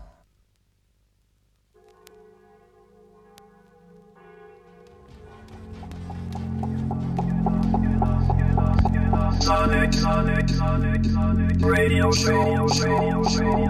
[9.41, 13.69] Sonic, Sonic, Sonic, Sonic, Radio Show, Radio Show, Radio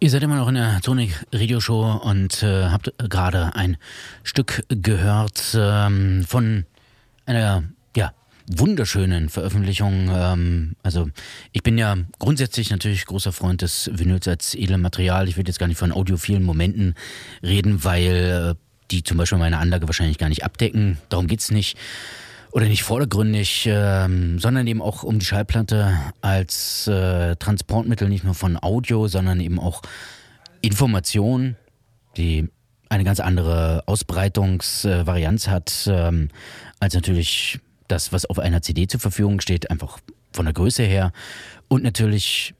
[0.00, 3.76] Ihr seid immer noch in der Sonic Radio Show und äh, habt gerade ein
[4.22, 6.66] Stück gehört ähm, von
[7.26, 7.64] einer
[7.96, 8.12] ja,
[8.46, 10.10] wunderschönen Veröffentlichung.
[10.12, 11.08] Ähm, also
[11.52, 15.28] ich bin ja grundsätzlich natürlich großer Freund des Vinyls als edlem Material.
[15.28, 16.94] Ich will jetzt gar nicht von audiophilen Momenten
[17.42, 20.98] reden, weil äh, die zum Beispiel meine Anlage wahrscheinlich gar nicht abdecken.
[21.08, 21.78] Darum geht's nicht
[22.54, 28.34] oder nicht vordergründig, ähm, sondern eben auch um die Schallplatte als äh, Transportmittel nicht nur
[28.34, 29.82] von Audio, sondern eben auch
[30.60, 31.56] Information,
[32.16, 32.48] die
[32.88, 36.28] eine ganz andere Ausbreitungsvarianz äh, hat, ähm,
[36.78, 39.98] als natürlich das, was auf einer CD zur Verfügung steht, einfach
[40.32, 41.10] von der Größe her.
[41.66, 42.54] Und natürlich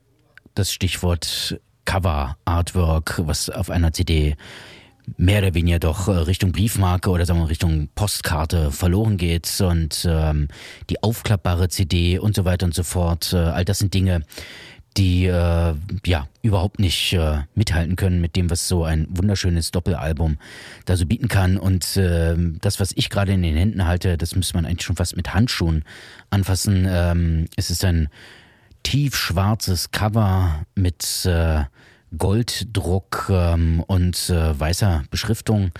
[0.55, 4.35] das Stichwort Cover, Artwork, was auf einer CD
[5.17, 10.07] mehr oder weniger doch äh, Richtung Briefmarke oder sagen wir Richtung Postkarte verloren geht und
[10.09, 10.47] ähm,
[10.89, 13.33] die aufklappbare CD und so weiter und so fort.
[13.33, 14.21] Äh, all das sind Dinge,
[14.97, 15.75] die äh,
[16.05, 20.37] ja überhaupt nicht äh, mithalten können mit dem, was so ein wunderschönes Doppelalbum
[20.85, 21.57] da so bieten kann.
[21.57, 24.95] Und äh, das, was ich gerade in den Händen halte, das müsste man eigentlich schon
[24.95, 25.83] fast mit Handschuhen
[26.29, 26.85] anfassen.
[26.87, 28.09] Ähm, es ist ein
[28.83, 31.63] tiefschwarzes Cover mit äh,
[32.17, 35.71] Golddruck ähm, und äh, weißer Beschriftung.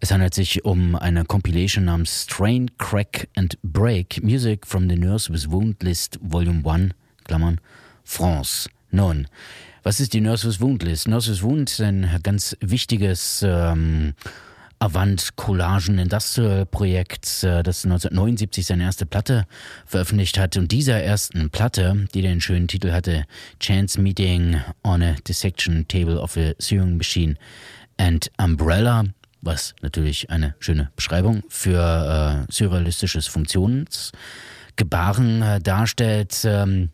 [0.00, 5.32] Es handelt sich um eine Compilation namens Strain, Crack and Break Music from the Nurse
[5.32, 6.94] with Wound List Volume 1,
[7.24, 7.60] Klammern,
[8.02, 8.70] France.
[8.90, 9.28] Nun,
[9.82, 11.06] was ist die Nurse with Wound List?
[11.06, 14.14] Nurse with Wound ist ein ganz wichtiges ähm,
[14.82, 19.44] Avant Collagen Industrial Projekt, äh, das 1979 seine erste Platte
[19.84, 20.56] veröffentlicht hat.
[20.56, 23.26] Und dieser ersten Platte, die den schönen Titel hatte,
[23.60, 27.34] Chance Meeting on a Dissection Table of a Sewing Machine
[27.98, 29.04] and Umbrella,
[29.42, 36.40] was natürlich eine schöne Beschreibung für äh, surrealistisches Funktionsgebaren äh, darstellt.
[36.44, 36.88] Ähm,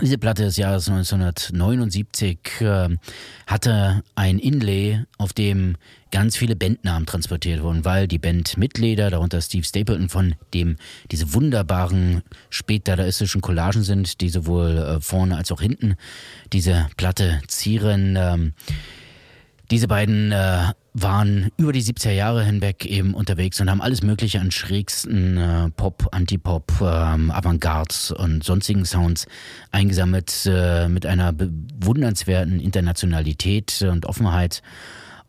[0.00, 2.88] diese Platte des Jahres 1979 äh,
[3.46, 5.76] hatte ein Inlay, auf dem
[6.10, 10.76] ganz viele Bandnamen transportiert wurden, weil die Bandmitglieder, darunter Steve Stapleton, von dem
[11.10, 15.94] diese wunderbaren spätdadaistischen Collagen sind, die sowohl äh, vorne als auch hinten
[16.52, 18.16] diese Platte zieren.
[18.18, 18.54] Ähm,
[19.70, 24.40] diese beiden äh, waren über die 70er Jahre hinweg eben unterwegs und haben alles Mögliche
[24.40, 29.26] an schrägsten äh, Pop, Antipop, ähm, Avantgarde und sonstigen Sounds
[29.70, 34.62] eingesammelt äh, mit einer bewundernswerten Internationalität und Offenheit.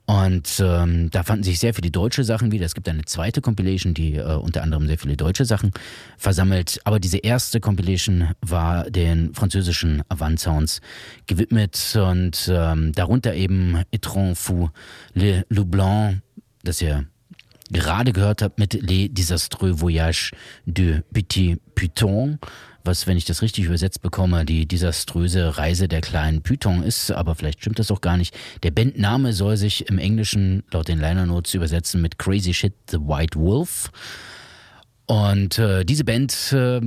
[0.05, 2.65] Und ähm, da fanden sich sehr viele deutsche Sachen wieder.
[2.65, 5.71] Es gibt eine zweite Compilation, die äh, unter anderem sehr viele deutsche Sachen
[6.17, 6.81] versammelt.
[6.83, 10.81] Aber diese erste Compilation war den französischen Avant-Sounds
[11.27, 14.69] gewidmet und ähm, darunter eben Etron Fou,
[15.13, 15.71] Le Loup
[16.63, 17.05] das ihr
[17.71, 20.31] gerade gehört habt mit Les Disastreux Voyages
[20.65, 22.37] de Petit Python
[22.83, 27.35] was, wenn ich das richtig übersetzt bekomme, die desaströse Reise der kleinen Python ist, aber
[27.35, 28.37] vielleicht stimmt das auch gar nicht.
[28.63, 32.97] Der Bandname soll sich im Englischen laut den Liner Notes übersetzen mit Crazy Shit the
[32.97, 33.91] White Wolf.
[35.05, 36.79] Und äh, diese Band äh,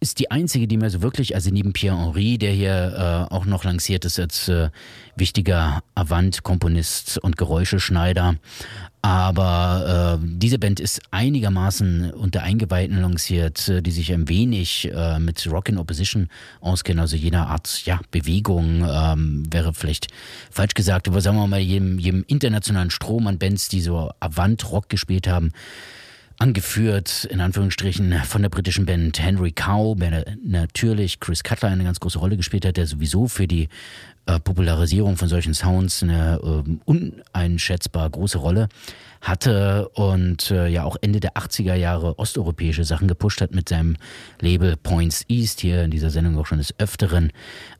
[0.00, 3.44] ist die einzige, die mir so wirklich, also neben Pierre Henry, der hier äh, auch
[3.44, 4.70] noch lanciert ist als äh,
[5.14, 8.36] wichtiger Avant-Komponist und Geräuscheschneider,
[9.02, 15.18] aber äh, diese Band ist einigermaßen unter Eingeweihten lanciert, äh, die sich ein wenig äh,
[15.18, 16.28] mit Rock in Opposition
[16.60, 20.08] auskennen, also jener Art ja, Bewegung ähm, wäre vielleicht
[20.50, 24.88] falsch gesagt, aber sagen wir mal, jedem, jedem internationalen Strom an Bands, die so Avant-Rock
[24.90, 25.52] gespielt haben,
[26.40, 32.00] angeführt, in Anführungsstrichen, von der britischen Band Henry Cow, der natürlich Chris Cutler eine ganz
[32.00, 33.68] große Rolle gespielt hat, der sowieso für die
[34.24, 38.68] äh, Popularisierung von solchen Sounds eine äh, uneinschätzbar große Rolle
[39.20, 43.96] hatte und äh, ja auch Ende der 80er Jahre osteuropäische Sachen gepusht hat mit seinem
[44.40, 47.32] Label Points East, hier in dieser Sendung auch schon des Öfteren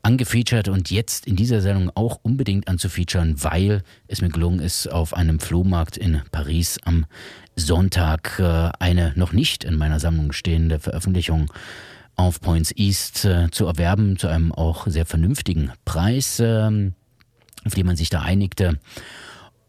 [0.03, 5.15] angefeatured und jetzt in dieser Sendung auch unbedingt anzufeaturen, weil es mir gelungen ist, auf
[5.15, 7.05] einem Flohmarkt in Paris am
[7.65, 11.51] Sonntag äh, eine noch nicht in meiner Sammlung stehende Veröffentlichung
[12.15, 16.93] auf Points East äh, zu erwerben, zu einem auch sehr vernünftigen Preis, ähm,
[17.65, 18.79] auf den man sich da einigte.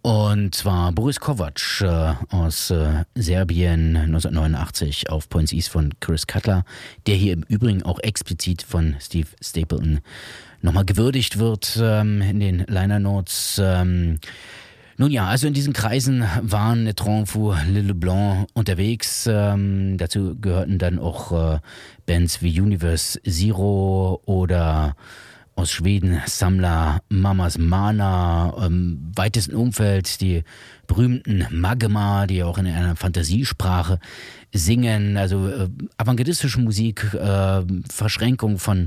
[0.02, 2.72] Und zwar Boris Kovac äh, aus
[3.14, 6.64] Serbien 1989 auf Points East von Chris Cutler,
[7.06, 10.00] der hier im Übrigen auch explizit von Steve Stapleton
[10.60, 13.60] nochmal gewürdigt wird ähm, in den Liner Notes.
[13.62, 14.18] Ähm,
[15.02, 19.28] nun ja, also in diesen Kreisen waren Netron Fou, Le Leblanc unterwegs.
[19.28, 21.58] Ähm, dazu gehörten dann auch äh,
[22.06, 24.94] Bands wie Universe Zero oder
[25.56, 30.44] aus Schweden, Samla, Mamas Mana, im weitesten Umfeld die
[30.86, 33.98] berühmten Magma, die auch in einer Fantasiesprache
[34.52, 38.86] singen, also äh, avantgardistische Musik, äh, Verschränkung von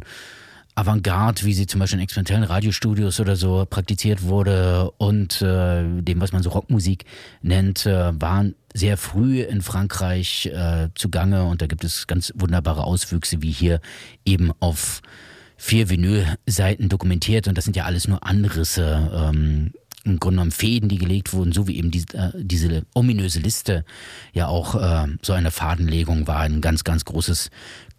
[0.76, 6.19] Avantgarde, wie sie zum Beispiel in experimentellen Radiostudios oder so praktiziert wurde und äh, dem,
[6.19, 7.05] was man so Rockmusik
[7.41, 12.84] nennt, äh, waren sehr früh in Frankreich äh, zugange und da gibt es ganz wunderbare
[12.84, 13.80] Auswüchse, wie hier
[14.26, 15.01] eben auf
[15.55, 19.11] vier Vinylseiten dokumentiert und das sind ja alles nur Anrisse.
[19.13, 19.71] Ähm,
[20.05, 23.84] im Grunde genommen Fäden, die gelegt wurden, so wie eben die, äh, diese ominöse Liste
[24.34, 27.49] ja auch äh, so eine Fadenlegung war, ein ganz, ganz großes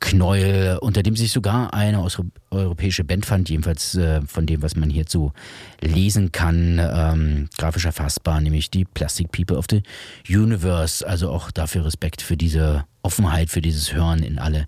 [0.00, 2.06] Knäuel, unter dem sich sogar eine
[2.50, 5.32] europäische Band fand, jedenfalls äh, von dem, was man hierzu
[5.80, 9.82] lesen kann, ähm, grafisch erfassbar, nämlich die Plastic People of the
[10.28, 11.06] Universe.
[11.06, 14.66] Also auch dafür Respekt für diese Offenheit, für dieses Hören in alle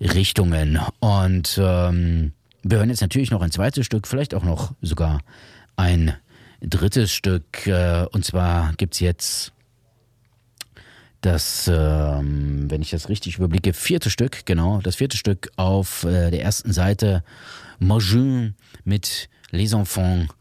[0.00, 0.80] Richtungen.
[0.98, 2.32] Und ähm,
[2.62, 5.20] wir hören jetzt natürlich noch ein zweites Stück, vielleicht auch noch sogar
[5.76, 6.14] ein
[6.60, 7.66] drittes Stück.
[7.66, 9.52] Äh, und zwar gibt es jetzt
[11.20, 16.30] das, ähm, wenn ich das richtig überblicke, vierte Stück, genau, das vierte Stück auf äh,
[16.30, 17.24] der ersten Seite,
[17.78, 18.54] Mojun
[18.84, 20.32] mit Les Enfants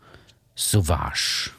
[0.56, 1.52] Sauvages.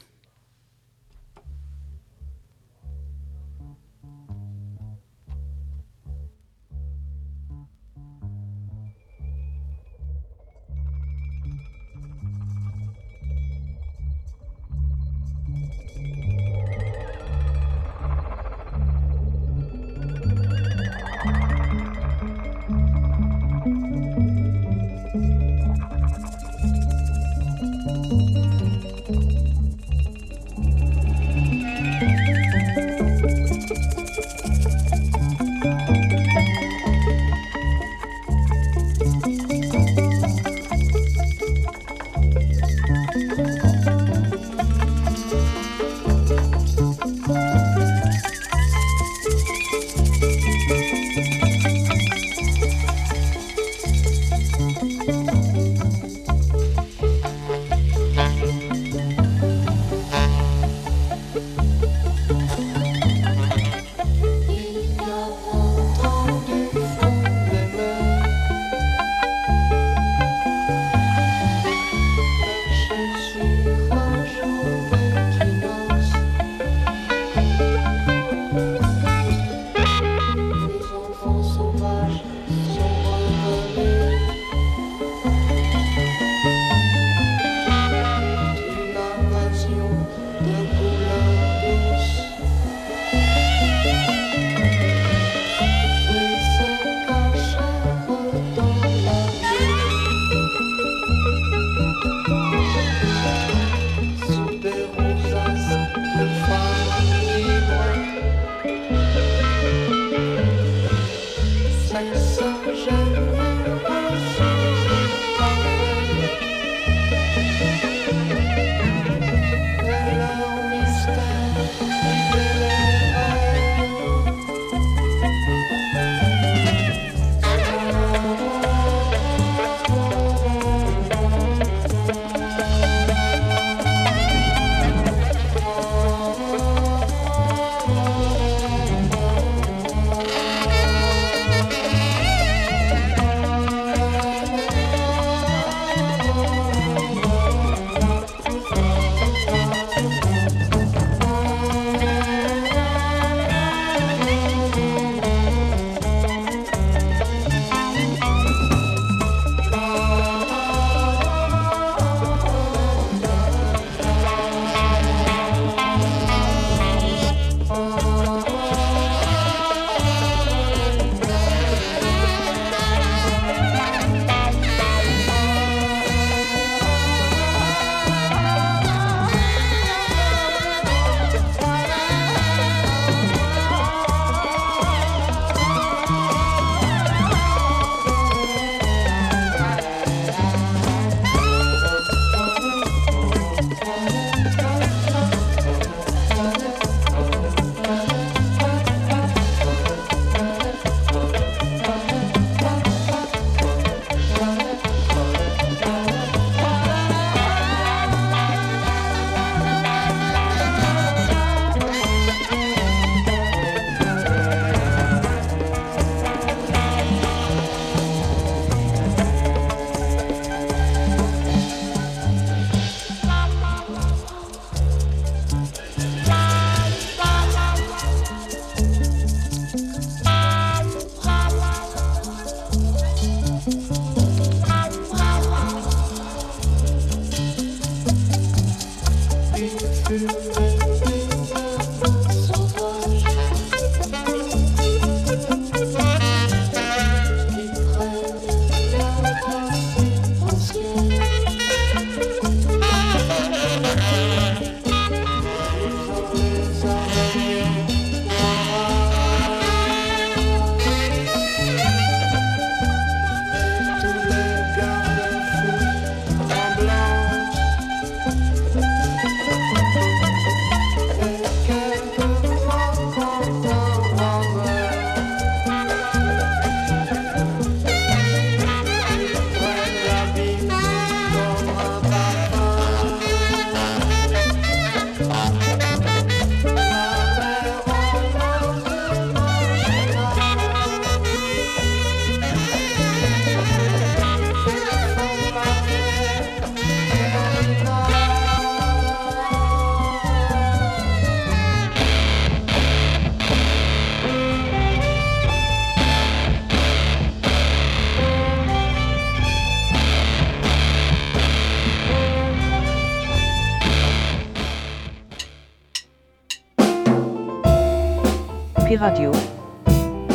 [318.88, 319.30] Pi-Radio.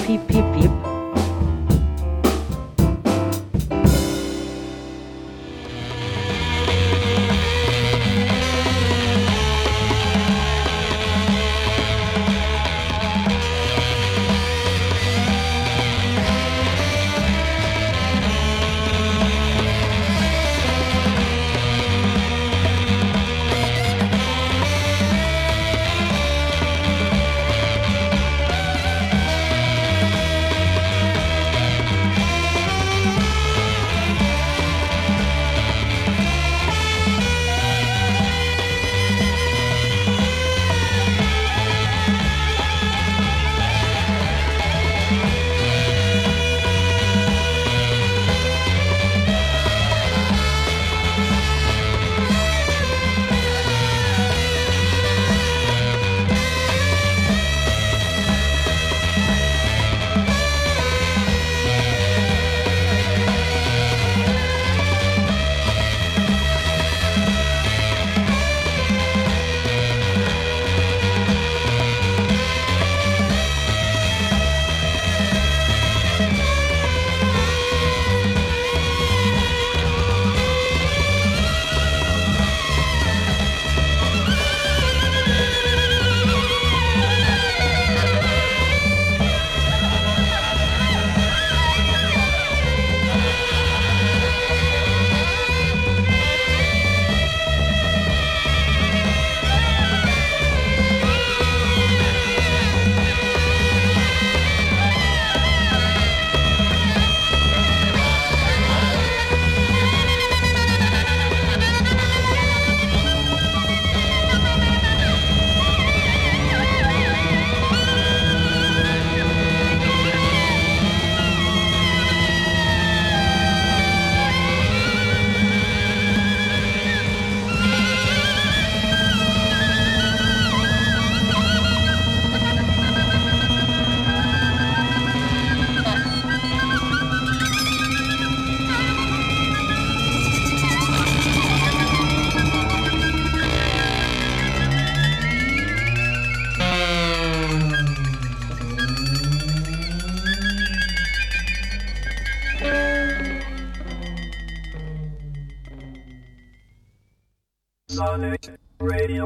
[0.05, 0.53] Piep, piep, piep.
[0.53, 0.72] Sonic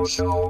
[0.08, 0.47] Show.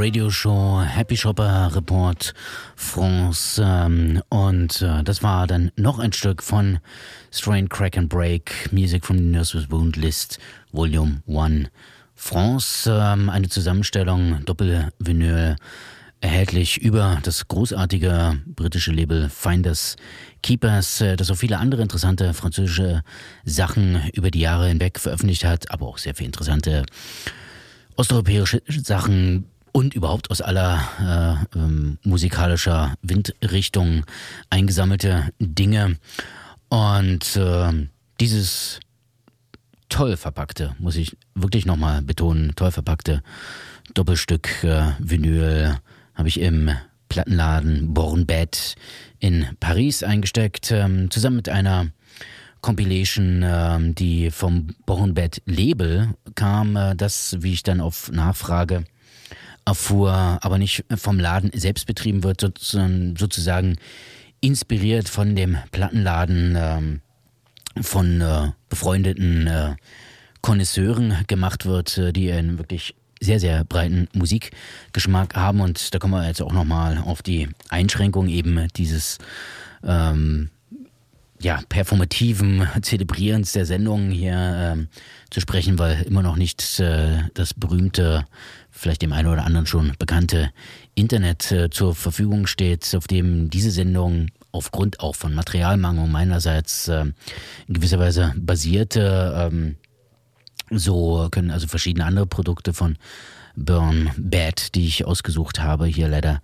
[0.00, 2.32] Radio Show, Happy Shopper Report
[2.76, 3.60] France.
[3.60, 6.78] Ähm, und äh, das war dann noch ein Stück von
[7.32, 10.38] Strain Crack and Break, Music from the Nurse's Wound List,
[10.70, 11.68] Volume 1
[12.14, 12.88] France.
[12.88, 15.56] Ähm, eine Zusammenstellung, Doppelvinyl,
[16.20, 19.96] erhältlich über das großartige britische Label Finders
[20.44, 23.02] Keepers, äh, das auch viele andere interessante französische
[23.44, 26.86] Sachen über die Jahre hinweg veröffentlicht hat, aber auch sehr viele interessante
[27.96, 29.46] osteuropäische Sachen
[29.78, 34.04] und überhaupt aus aller äh, ähm, musikalischer Windrichtung
[34.50, 35.98] eingesammelte Dinge.
[36.68, 37.86] Und äh,
[38.18, 38.80] dieses
[39.88, 43.22] toll verpackte, muss ich wirklich nochmal betonen, toll verpackte
[43.94, 45.78] Doppelstück äh, Vinyl
[46.16, 46.72] habe ich im
[47.08, 48.74] Plattenladen Bornbett
[49.20, 51.86] in Paris eingesteckt, ähm, zusammen mit einer
[52.62, 58.84] Compilation, äh, die vom Bornbett Label kam, äh, das, wie ich dann auf Nachfrage
[59.68, 63.76] erfuhr, aber nicht vom Laden selbst betrieben wird, sondern sozusagen
[64.40, 69.76] inspiriert von dem Plattenladen äh, von äh, befreundeten äh,
[71.26, 75.60] gemacht wird, äh, die einen wirklich sehr, sehr breiten Musikgeschmack haben.
[75.60, 79.18] Und da kommen wir jetzt auch nochmal auf die Einschränkung eben dieses
[79.84, 80.50] ähm,
[81.40, 84.86] ja, performativen Zelebrierens der Sendung hier äh,
[85.30, 88.24] zu sprechen, weil immer noch nicht äh, das berühmte,
[88.70, 90.50] vielleicht dem einen oder anderen schon bekannte
[90.94, 97.02] Internet äh, zur Verfügung steht, auf dem diese Sendung aufgrund auch von Materialmangel meinerseits äh,
[97.02, 99.32] in gewisser Weise basierte.
[99.36, 99.76] Ähm,
[100.70, 102.96] so können also verschiedene andere Produkte von
[103.64, 106.40] Burn Bad, die ich ausgesucht habe, hier leider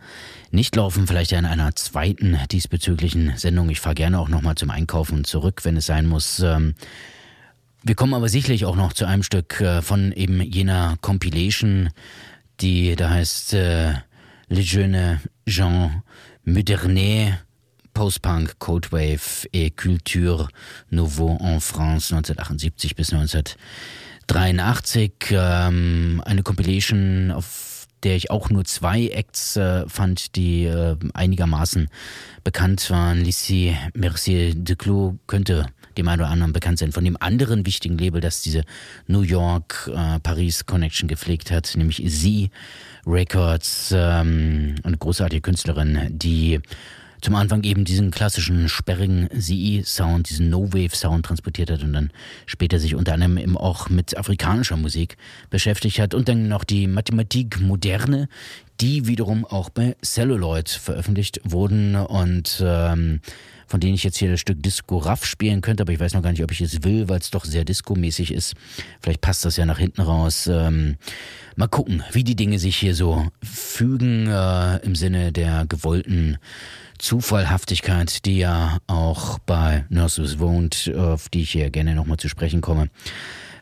[0.51, 1.07] nicht laufen.
[1.07, 3.71] Vielleicht in einer zweiten diesbezüglichen Sendung.
[3.71, 6.41] Ich fahre gerne auch nochmal zum Einkaufen zurück, wenn es sein muss.
[6.41, 6.75] Ähm,
[7.83, 11.91] wir kommen aber sicherlich auch noch zu einem Stück äh, von eben jener Compilation,
[12.61, 13.93] die da heißt äh,
[14.49, 16.03] Le Jeune Jean
[16.45, 17.39] Moderne
[17.95, 20.49] Post-Punk, Codewave et Culture
[20.91, 23.45] Nouveau en France 1978 bis 19
[24.27, 30.97] 83 ähm, eine Compilation, auf der ich auch nur zwei Acts äh, fand, die äh,
[31.15, 31.89] einigermaßen
[32.45, 33.25] bekannt waren.
[33.25, 36.93] Lissy Mercier de Clos könnte dem einen oder anderen bekannt sein.
[36.93, 38.65] Von dem anderen wichtigen Label, das diese
[39.07, 42.51] New York-Paris-Connection äh, gepflegt hat, nämlich Z
[43.07, 46.61] Records, ähm, eine großartige Künstlerin, die
[47.25, 52.11] zum Anfang eben diesen klassischen sperrigen CE-Sound, diesen No-Wave-Sound transportiert hat und dann
[52.45, 55.17] später sich unter anderem eben auch mit afrikanischer Musik
[55.49, 58.29] beschäftigt hat und dann noch die Mathematik moderne,
[58.83, 63.21] die wiederum auch bei Celluloid veröffentlicht wurden und ähm,
[63.69, 66.23] von denen ich jetzt hier das Stück Disco Raff spielen könnte, aber ich weiß noch
[66.23, 68.53] gar nicht, ob ich es will, weil es doch sehr disco-mäßig ist.
[69.01, 70.47] Vielleicht passt das ja nach hinten raus.
[70.47, 70.97] Ähm,
[71.57, 76.37] mal gucken, wie die Dinge sich hier so fügen äh, im Sinne der gewollten
[77.05, 82.63] Zufallhaftigkeit, die ja auch bei Nurses Wound, auf die ich hier gerne nochmal zu sprechen
[82.63, 82.89] komme,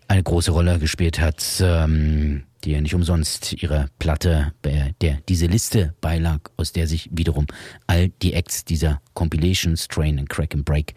[0.06, 5.46] eine große Rolle gespielt hat, ähm, die ja nicht umsonst ihre Platte, bei der diese
[5.46, 7.48] Liste beilag, aus der sich wiederum
[7.88, 10.94] all die Acts dieser Compilation Strain and Crack and Break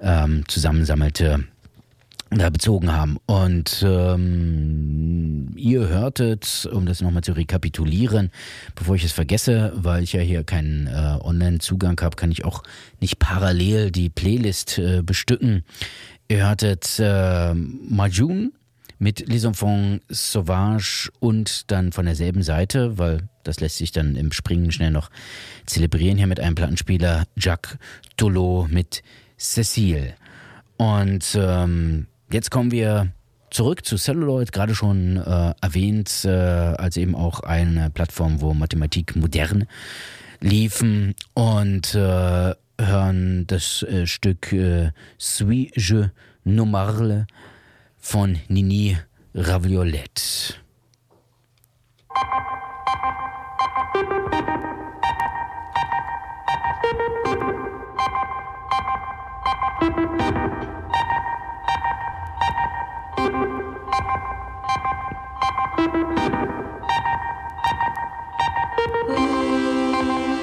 [0.00, 1.46] ähm, zusammensammelte
[2.30, 3.16] da bezogen haben.
[3.26, 8.30] Und ähm, ihr hörtet, um das nochmal zu rekapitulieren,
[8.74, 12.62] bevor ich es vergesse, weil ich ja hier keinen äh, Online-Zugang habe, kann ich auch
[13.00, 15.64] nicht parallel die Playlist äh, bestücken.
[16.28, 18.52] Ihr hörtet äh, Majun
[18.98, 24.32] mit Les Enfants Sauvages und dann von derselben Seite, weil das lässt sich dann im
[24.32, 25.10] Springen schnell noch
[25.66, 27.78] zelebrieren, hier mit einem Plattenspieler Jacques
[28.16, 29.02] Tolo mit
[29.38, 30.14] Cécile.
[30.76, 33.10] Und ähm, Jetzt kommen wir
[33.50, 39.16] zurück zu Celluloid, gerade schon äh, erwähnt, äh, als eben auch eine Plattform, wo Mathematik
[39.16, 39.66] modern
[40.40, 46.08] liefen und äh, hören das äh, Stück äh, Suis je
[46.44, 47.26] normal
[47.96, 48.98] von Nini
[49.34, 50.54] Raviolette.
[59.80, 60.78] Musik
[63.18, 63.34] Thank
[70.32, 70.37] you.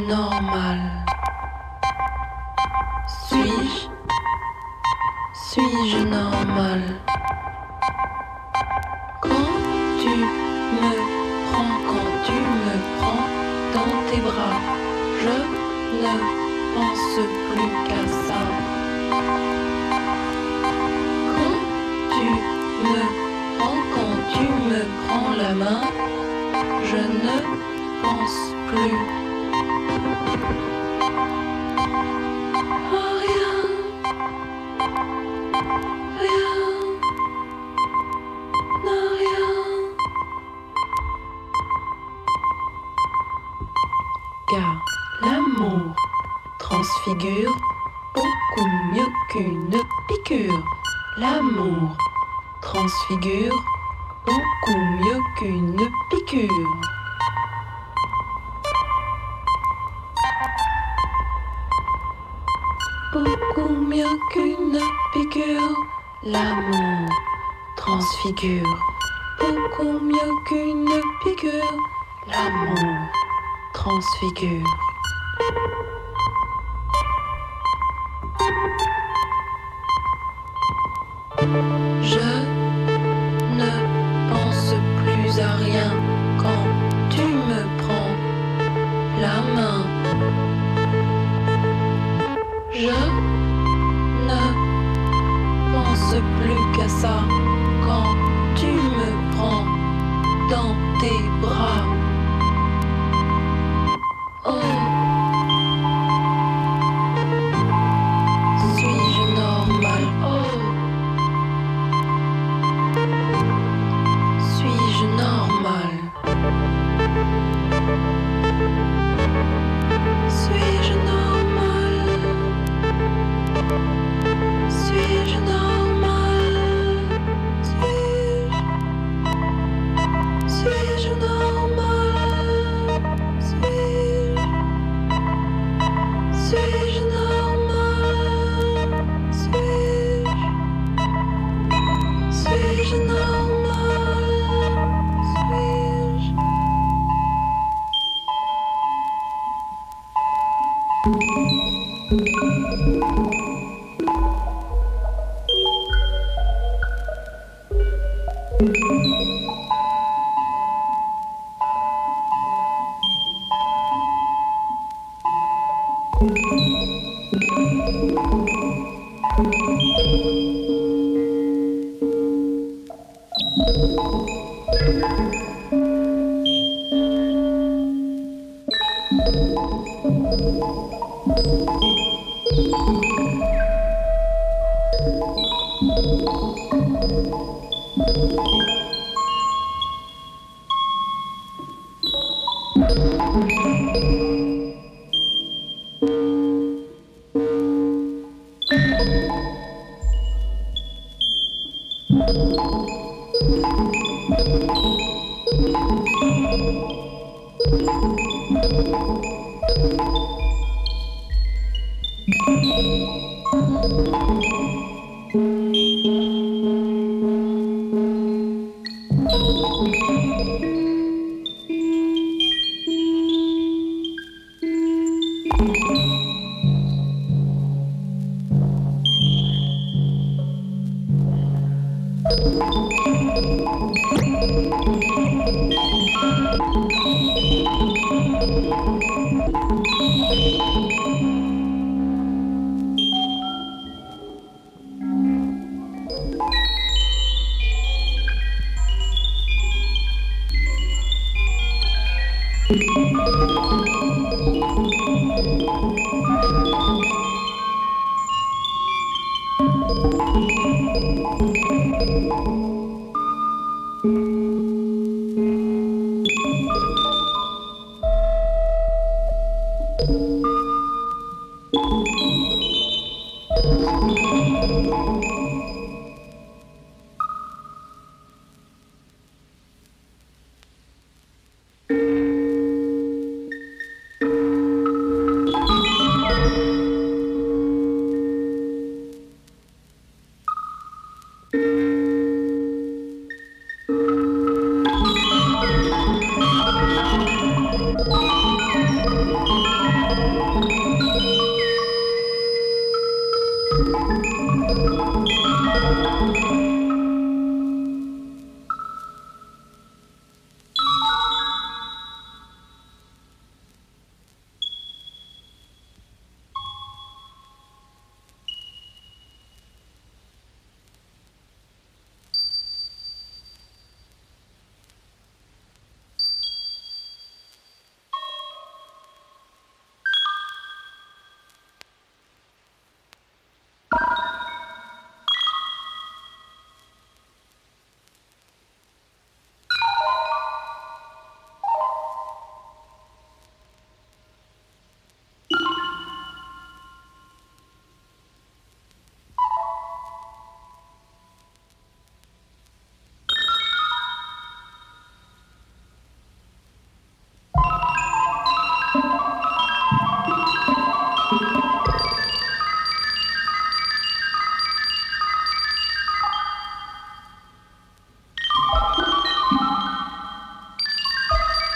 [0.00, 0.81] Normal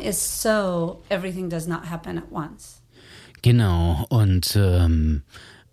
[0.00, 2.82] is so everything does not happen at once.
[3.42, 5.22] Genau, und ähm,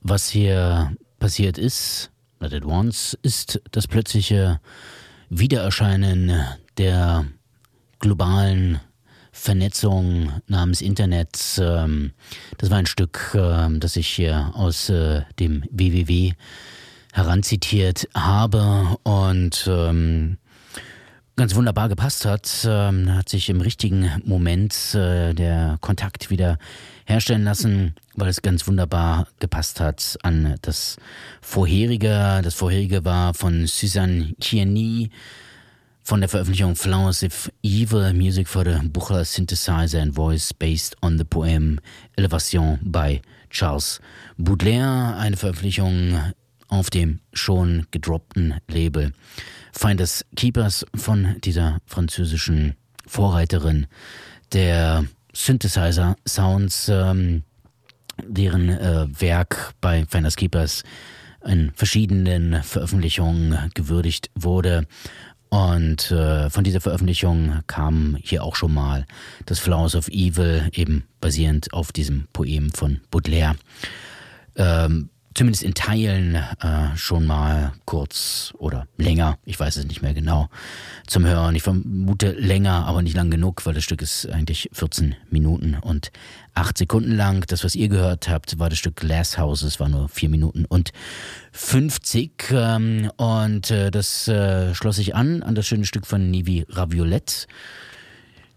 [0.01, 4.59] was hier passiert ist, not at once, ist das plötzliche
[5.29, 6.31] Wiedererscheinen
[6.77, 7.25] der
[7.99, 8.79] globalen
[9.31, 11.37] Vernetzung namens Internet.
[11.59, 12.13] Ähm,
[12.57, 16.33] das war ein Stück, ähm, das ich hier aus äh, dem WWW
[17.13, 20.37] heranzitiert habe und ähm,
[21.37, 22.67] ganz wunderbar gepasst hat.
[22.67, 26.57] Ähm, hat sich im richtigen Moment äh, der Kontakt wieder
[27.05, 30.97] herstellen lassen, weil es ganz wunderbar gepasst hat an das
[31.41, 32.41] vorherige.
[32.43, 35.11] Das vorherige war von Suzanne Kieni
[36.03, 41.17] von der Veröffentlichung Flowers of Evil, Music for the Buchler Synthesizer and Voice based on
[41.17, 41.79] the poem
[42.15, 44.01] Elevation by Charles
[44.37, 46.33] Baudelaire, eine Veröffentlichung
[46.67, 49.13] auf dem schon gedroppten Label
[49.71, 52.75] Finders Keepers von dieser französischen
[53.05, 53.87] Vorreiterin
[54.53, 57.43] der Synthesizer Sounds, ähm,
[58.25, 60.83] deren äh, Werk bei Finders Keepers
[61.45, 64.87] in verschiedenen Veröffentlichungen gewürdigt wurde.
[65.49, 69.05] Und äh, von dieser Veröffentlichung kam hier auch schon mal
[69.45, 73.55] das Flowers of Evil, eben basierend auf diesem Poem von Baudelaire.
[74.55, 80.15] Ähm, zumindest in Teilen äh, schon mal kurz oder länger, ich weiß es nicht mehr
[80.15, 80.49] genau,
[81.05, 81.53] zum Hören.
[81.53, 86.11] Ich vermute länger, aber nicht lang genug, weil das Stück ist eigentlich 14 Minuten und
[86.55, 87.45] 8 Sekunden lang.
[87.45, 90.91] Das, was ihr gehört habt, war das Stück Glass Houses, war nur 4 Minuten und
[91.51, 92.31] 50.
[92.51, 97.45] Ähm, und äh, das äh, schloss sich an an das schöne Stück von Nivi Raviolette.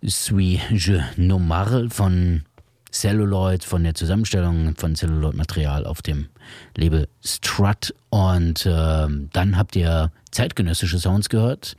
[0.02, 2.44] Suis je normal von
[2.92, 6.28] Celluloid, von der Zusammenstellung von Celluloid-Material auf dem
[6.76, 7.94] Label Strut.
[8.10, 11.76] Und äh, dann habt ihr zeitgenössische Sounds gehört,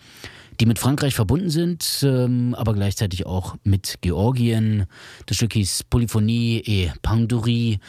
[0.60, 4.86] die mit Frankreich verbunden sind, ähm, aber gleichzeitig auch mit Georgien.
[5.26, 7.80] Das Stück hieß Polyphonie et Pandurie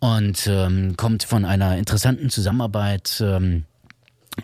[0.00, 3.64] und ähm, kommt von einer interessanten Zusammenarbeit ähm,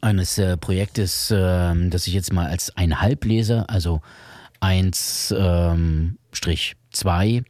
[0.00, 4.00] eines äh, Projektes, äh, das ich jetzt mal als einhalb lese, also
[4.60, 5.34] 1
[6.32, 7.44] Strich 2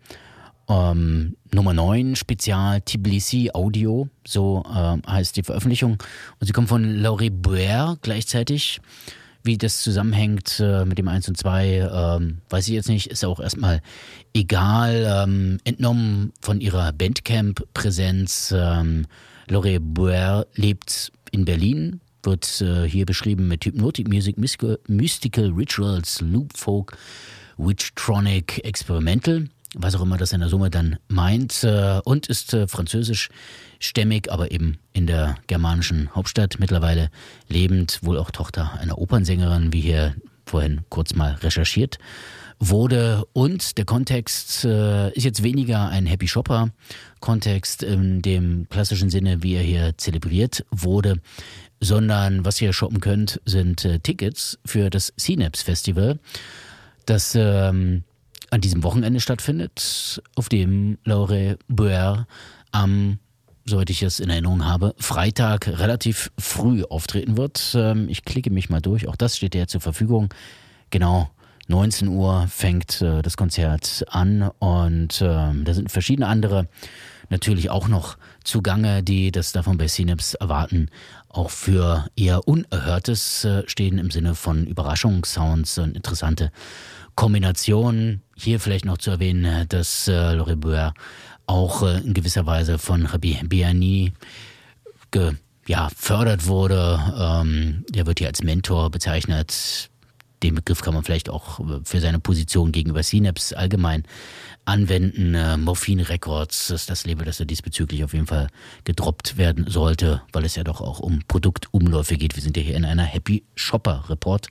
[0.68, 5.98] ähm, Nummer 9 Spezial Tbilisi Audio, so äh, heißt die Veröffentlichung.
[6.40, 8.80] Und sie kommt von Laurie Boer gleichzeitig.
[9.46, 13.26] Wie das zusammenhängt äh, mit dem 1 und 2, ähm, weiß ich jetzt nicht, ist
[13.26, 13.82] auch erstmal
[14.32, 15.04] egal.
[15.06, 18.54] Ähm, entnommen von ihrer Bandcamp-Präsenz.
[18.56, 19.06] Ähm,
[19.48, 26.22] Laurie Boer lebt in Berlin, wird äh, hier beschrieben mit Hypnotic Music, Mystical, Mystical Rituals,
[26.22, 26.96] Loop Folk,
[27.58, 32.66] Witchtronic, Experimental was auch immer das in der Summe dann meint, äh, und ist äh,
[32.66, 37.10] französischstämmig, aber eben in der germanischen Hauptstadt mittlerweile
[37.48, 40.14] lebend, wohl auch Tochter einer Opernsängerin, wie hier
[40.46, 41.98] vorhin kurz mal recherchiert
[42.58, 43.24] wurde.
[43.32, 46.70] Und der Kontext äh, ist jetzt weniger ein Happy Shopper
[47.20, 51.20] Kontext in dem klassischen Sinne, wie er hier zelebriert wurde,
[51.80, 56.18] sondern was ihr shoppen könnt, sind Tickets für das Synapse Festival,
[57.06, 58.04] das ähm,
[58.54, 62.28] an diesem Wochenende stattfindet, auf dem Laure Boer
[62.70, 63.18] am,
[63.64, 67.74] soweit ich es in Erinnerung habe, Freitag relativ früh auftreten wird.
[67.76, 70.32] Ähm, ich klicke mich mal durch, auch das steht ja zur Verfügung.
[70.90, 71.30] Genau
[71.66, 76.68] 19 Uhr fängt äh, das Konzert an und ähm, da sind verschiedene andere
[77.30, 80.90] natürlich auch noch zugange, die das davon bei Synapse erwarten,
[81.28, 86.52] auch für eher Unerhörtes äh, stehen im Sinne von Überraschungssounds und interessante
[87.14, 88.22] Kombination.
[88.36, 90.94] Hier vielleicht noch zu erwähnen, äh, dass äh, Boer
[91.46, 94.12] auch äh, in gewisser Weise von Rabbi Biani
[95.10, 95.32] ge,
[95.66, 97.00] ja, fördert wurde.
[97.18, 99.90] Ähm, der wird hier als Mentor bezeichnet.
[100.42, 104.04] Den Begriff kann man vielleicht auch äh, für seine Position gegenüber Synapse allgemein
[104.64, 105.34] anwenden.
[105.34, 108.48] Äh, Morphine Records ist das Label, das da diesbezüglich auf jeden Fall
[108.84, 112.36] gedroppt werden sollte, weil es ja doch auch um Produktumläufe geht.
[112.36, 114.48] Wir sind ja hier in einer Happy Shopper Report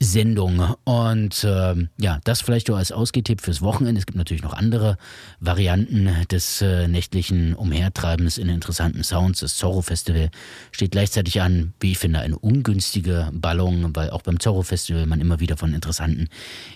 [0.00, 0.74] Sendung.
[0.84, 3.98] Und ähm, ja, das vielleicht nur als Ausgehtipp fürs Wochenende.
[3.98, 4.96] Es gibt natürlich noch andere
[5.40, 9.40] Varianten des äh, nächtlichen Umhertreibens in interessanten Sounds.
[9.40, 10.30] Das Zorro Festival
[10.70, 15.20] steht gleichzeitig an, wie ich finde, eine ungünstige Ballung, weil auch beim Zorro Festival man
[15.20, 16.28] immer wieder von interessanten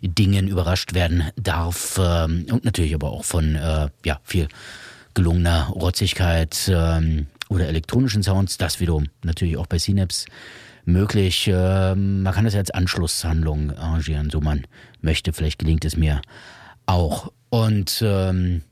[0.02, 1.98] Dingen überrascht werden darf.
[2.02, 4.48] Ähm, und natürlich aber auch von äh, ja, viel
[5.14, 8.58] gelungener Rotzigkeit ähm, oder elektronischen Sounds.
[8.58, 10.26] Das wiederum natürlich auch bei Synapse
[10.84, 11.50] möglich.
[11.50, 14.66] Ähm, man kann das als Anschlusshandlung arrangieren, so man
[15.00, 15.32] möchte.
[15.32, 16.20] Vielleicht gelingt es mir
[16.84, 17.32] auch.
[17.48, 18.62] Und ähm,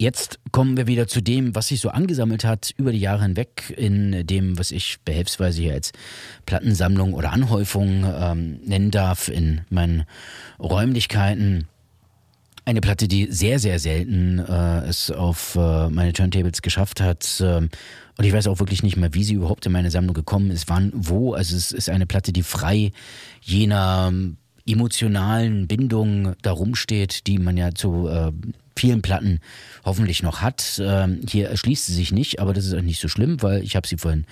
[0.00, 3.74] Jetzt kommen wir wieder zu dem, was sich so angesammelt hat über die Jahre hinweg,
[3.76, 5.92] in dem, was ich behelfsweise hier als
[6.46, 10.04] Plattensammlung oder Anhäufung ähm, nennen darf, in meinen
[10.58, 11.68] Räumlichkeiten.
[12.70, 17.42] Eine Platte, die sehr, sehr selten äh, es auf äh, meine Turntables geschafft hat.
[17.44, 17.68] ähm,
[18.16, 20.68] und ich weiß auch wirklich nicht mehr, wie sie überhaupt in meine Sammlung gekommen ist,
[20.68, 21.34] wann, wo.
[21.34, 22.92] Also es ist eine Platte, die frei
[23.40, 24.36] jener ähm,
[24.68, 28.30] emotionalen Bindung darum steht, die man ja zu äh,
[28.76, 29.40] vielen Platten
[29.84, 30.80] hoffentlich noch hat.
[30.80, 33.74] Ähm, hier erschließt sie sich nicht, aber das ist auch nicht so schlimm, weil ich
[33.74, 34.26] habe sie vorhin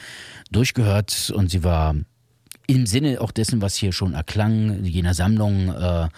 [0.52, 1.96] durchgehört und sie war
[2.68, 6.08] im Sinne auch dessen, was hier schon erklang, jener Sammlung, äh,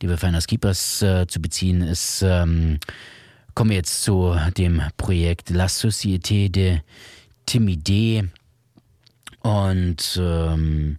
[0.00, 2.78] die bei Finders Keepers äh, zu beziehen ist, ähm,
[3.54, 6.80] kommen wir jetzt zu dem Projekt La Société de
[7.46, 8.28] Timidé
[9.40, 10.98] und ähm,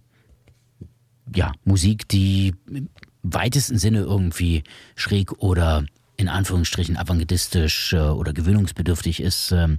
[1.34, 2.88] ja, Musik, die im
[3.22, 4.64] weitesten Sinne irgendwie
[4.96, 5.84] schräg oder
[6.16, 9.52] in Anführungsstrichen avantgardistisch äh, oder gewöhnungsbedürftig ist.
[9.52, 9.78] Ähm,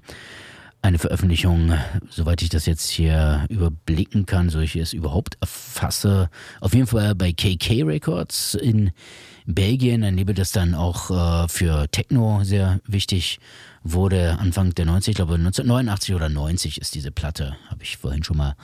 [0.84, 1.74] eine Veröffentlichung,
[2.10, 6.30] soweit ich das jetzt hier überblicken kann, so ich es überhaupt erfasse,
[6.60, 8.92] auf jeden Fall bei KK Records in
[9.46, 13.40] Belgien, ein Label, das dann auch äh, für Techno sehr wichtig
[13.84, 18.24] wurde, Anfang der 90, ich glaube 1989 oder 90 ist diese Platte, habe ich vorhin
[18.24, 18.56] schon mal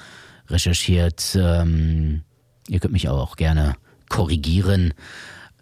[0.50, 1.38] recherchiert.
[1.40, 2.24] Ähm,
[2.68, 3.76] ihr könnt mich auch gerne
[4.10, 4.94] korrigieren.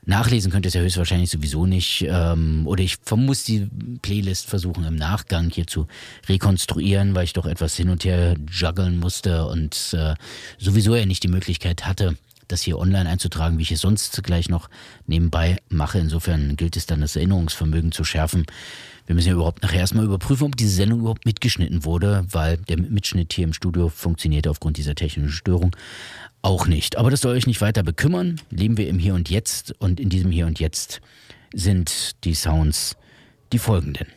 [0.08, 2.06] Nachlesen könnt ihr es ja höchstwahrscheinlich sowieso nicht.
[2.08, 3.68] Ähm, oder ich muss die
[4.02, 5.86] Playlist versuchen im Nachgang hier zu
[6.30, 10.16] rekonstruieren, weil ich doch etwas hin und her juggeln musste und äh,
[10.58, 12.16] sowieso ja nicht die Möglichkeit hatte,
[12.48, 14.70] das hier online einzutragen, wie ich es sonst gleich noch
[15.08, 16.00] nebenbei mache.
[16.00, 18.46] Insofern gilt es dann, das Erinnerungsvermögen zu schärfen.
[19.08, 22.78] Wir müssen ja überhaupt nachher erstmal überprüfen, ob diese Sendung überhaupt mitgeschnitten wurde, weil der
[22.78, 25.76] Mitschnitt hier im Studio funktioniert aufgrund dieser technischen Störung
[26.42, 26.98] auch nicht.
[26.98, 28.42] Aber das soll euch nicht weiter bekümmern.
[28.50, 31.02] Leben wir im Hier und Jetzt und in diesem Hier und Jetzt
[31.54, 32.96] sind die Sounds
[33.54, 34.08] die folgenden.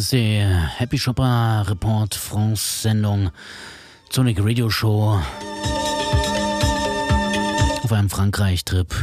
[0.00, 0.42] Ist die
[0.78, 3.30] Happy Shopper Report France Sendung
[4.10, 5.20] Sonic Radio Show
[7.82, 8.94] auf einem Frankreich-Trip.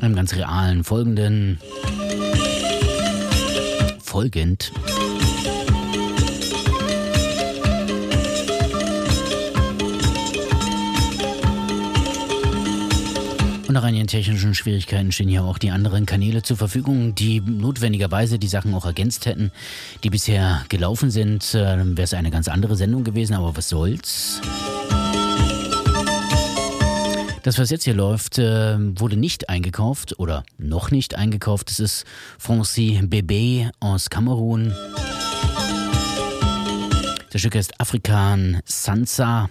[0.00, 1.60] Einem ganz realen, folgenden.
[4.02, 4.72] Folgend.
[13.84, 18.74] Einigen technischen Schwierigkeiten stehen hier auch die anderen Kanäle zur Verfügung, die notwendigerweise die Sachen
[18.74, 19.52] auch ergänzt hätten,
[20.04, 21.54] die bisher gelaufen sind.
[21.54, 24.40] Äh, Dann wäre es eine ganz andere Sendung gewesen, aber was soll's.
[27.42, 31.70] Das, was jetzt hier läuft, äh, wurde nicht eingekauft oder noch nicht eingekauft.
[31.70, 32.04] Es ist
[32.38, 34.74] Francis Bébé aus Kamerun.
[37.30, 39.48] Das Stück heißt Afrikan Sansa.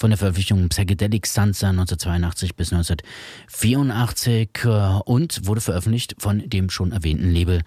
[0.00, 4.68] Von der Veröffentlichung Psychedelic Sansa 1982 bis 1984 äh,
[5.04, 7.60] und wurde veröffentlicht von dem schon erwähnten Label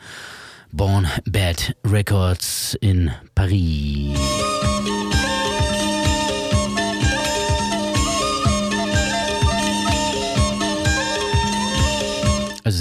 [0.72, 4.18] Born Bad Records in Paris.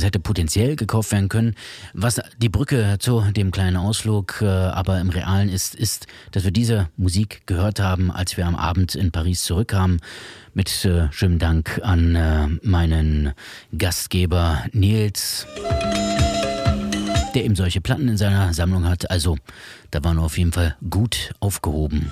[0.02, 1.54] Es hätte potenziell gekauft werden können.
[1.94, 6.50] Was die Brücke zu dem kleinen Ausflug äh, aber im Realen ist, ist, dass wir
[6.50, 10.00] diese Musik gehört haben, als wir am Abend in Paris zurückkamen.
[10.54, 13.32] Mit äh, schönem Dank an äh, meinen
[13.76, 15.46] Gastgeber Nils,
[17.34, 19.10] der eben solche Platten in seiner Sammlung hat.
[19.10, 19.38] Also
[19.92, 22.10] da waren wir auf jeden Fall gut aufgehoben.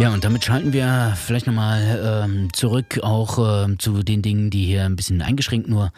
[0.00, 4.64] Ja, und damit schalten wir vielleicht nochmal ähm, zurück auch ähm, zu den Dingen, die
[4.64, 5.92] hier ein bisschen eingeschränkt nur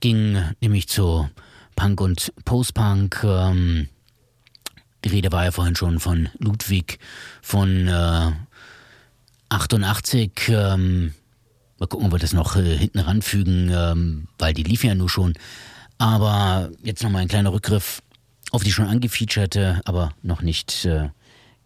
[0.00, 1.30] gingen, nämlich zu
[1.76, 3.22] Punk und Post-Punk.
[3.22, 3.88] Ähm,
[5.04, 6.98] die Rede war ja vorhin schon von Ludwig
[7.42, 8.32] von äh,
[9.50, 10.32] 88.
[10.48, 11.14] Ähm,
[11.78, 15.08] mal gucken, ob wir das noch äh, hinten ranfügen, ähm, weil die lief ja nur
[15.08, 15.34] schon.
[15.98, 18.02] Aber jetzt nochmal ein kleiner Rückgriff
[18.50, 21.10] auf die schon angefeaturete, aber noch nicht äh,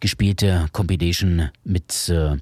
[0.01, 2.37] gespielte Compilation mit äh,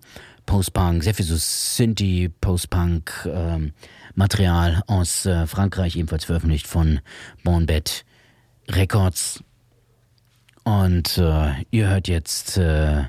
[0.46, 3.72] Post-Punk, sehr viel so Synthie, Post-Punk ähm,
[4.14, 7.00] Material aus äh, Frankreich, ebenfalls veröffentlicht von
[7.42, 8.04] Bonbet
[8.68, 9.42] Records.
[10.64, 13.04] Und äh, ihr hört jetzt äh,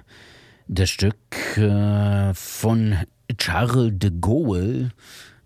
[0.68, 1.16] das Stück
[1.58, 2.98] äh, von
[3.38, 4.92] Charles de Gaulle.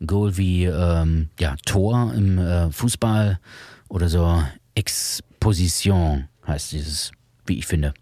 [0.06, 3.40] Goal wie ähm, ja, Tor im äh, Fußball
[3.88, 7.11] oder so Exposition heißt dieses,
[7.45, 7.94] wie ich finde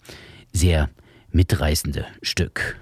[0.54, 0.90] sehr
[1.32, 2.78] mitreißende Stück.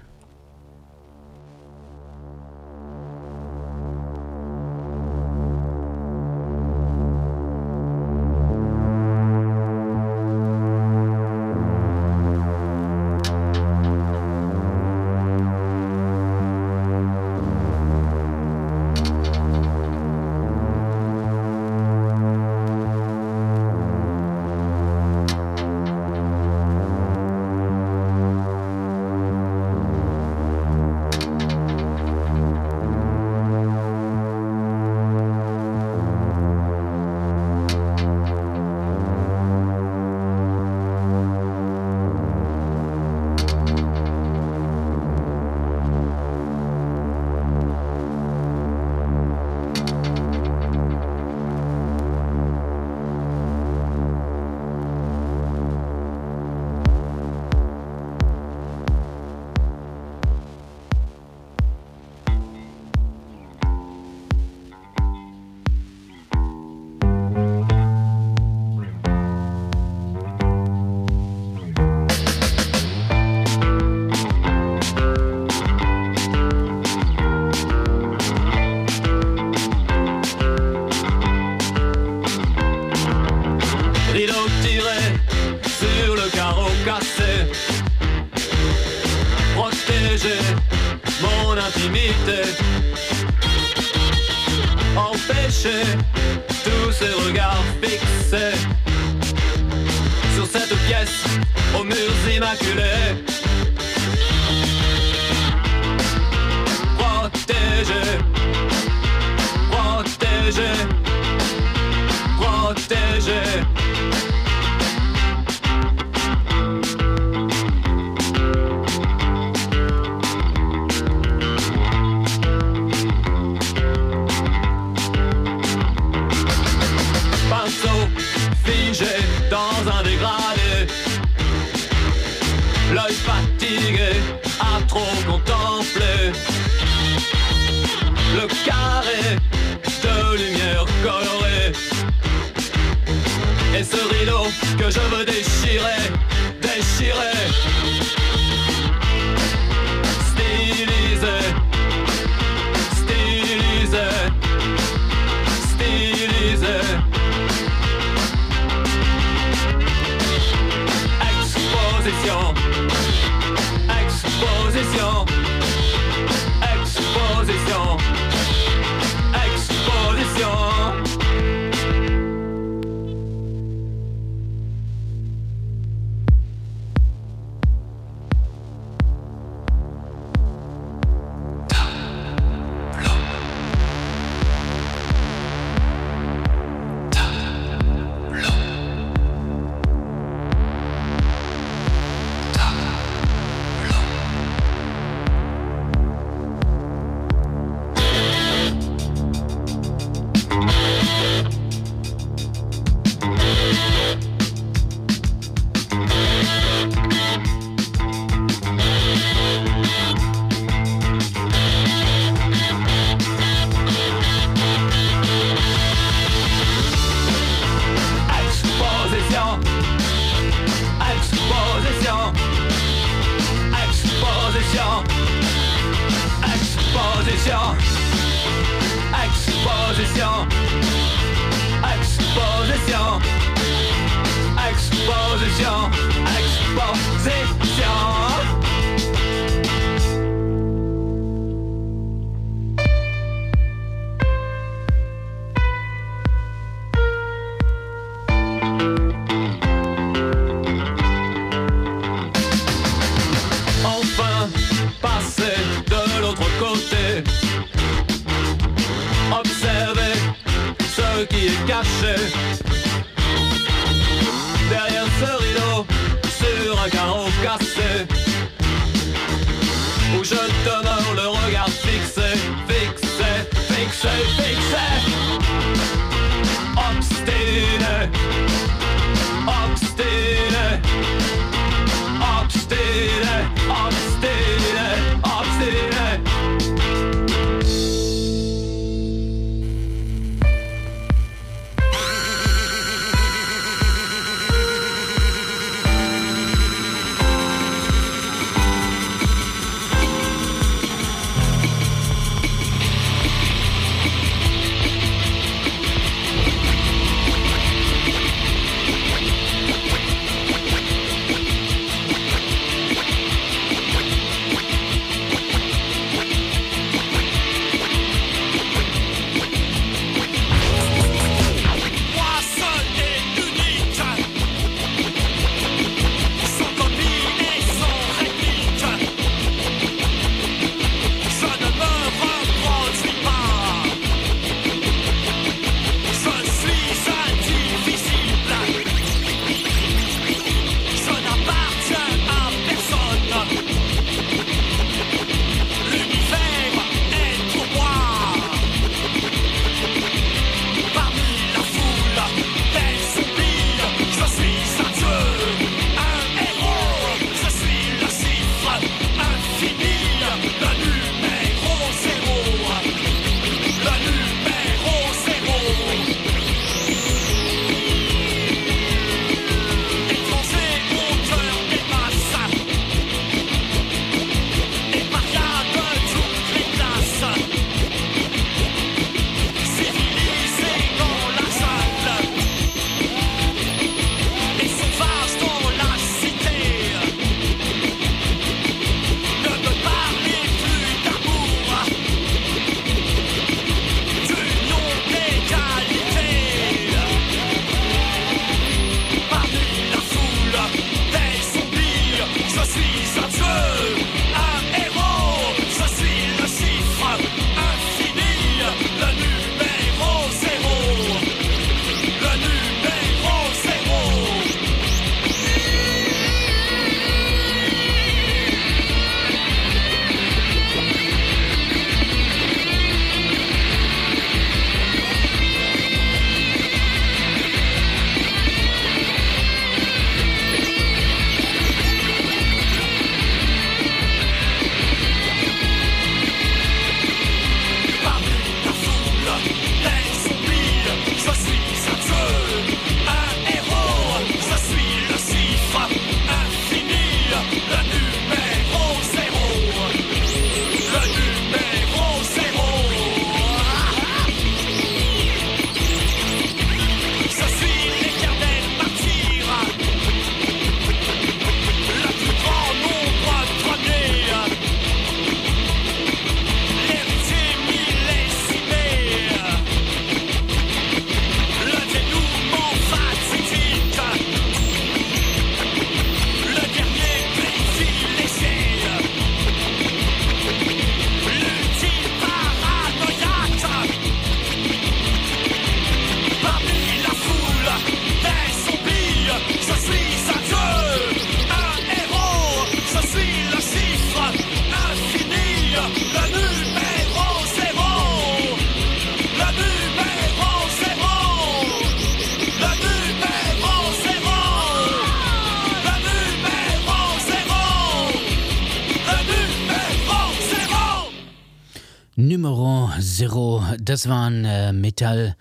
[513.98, 515.34] Das waren äh, Metal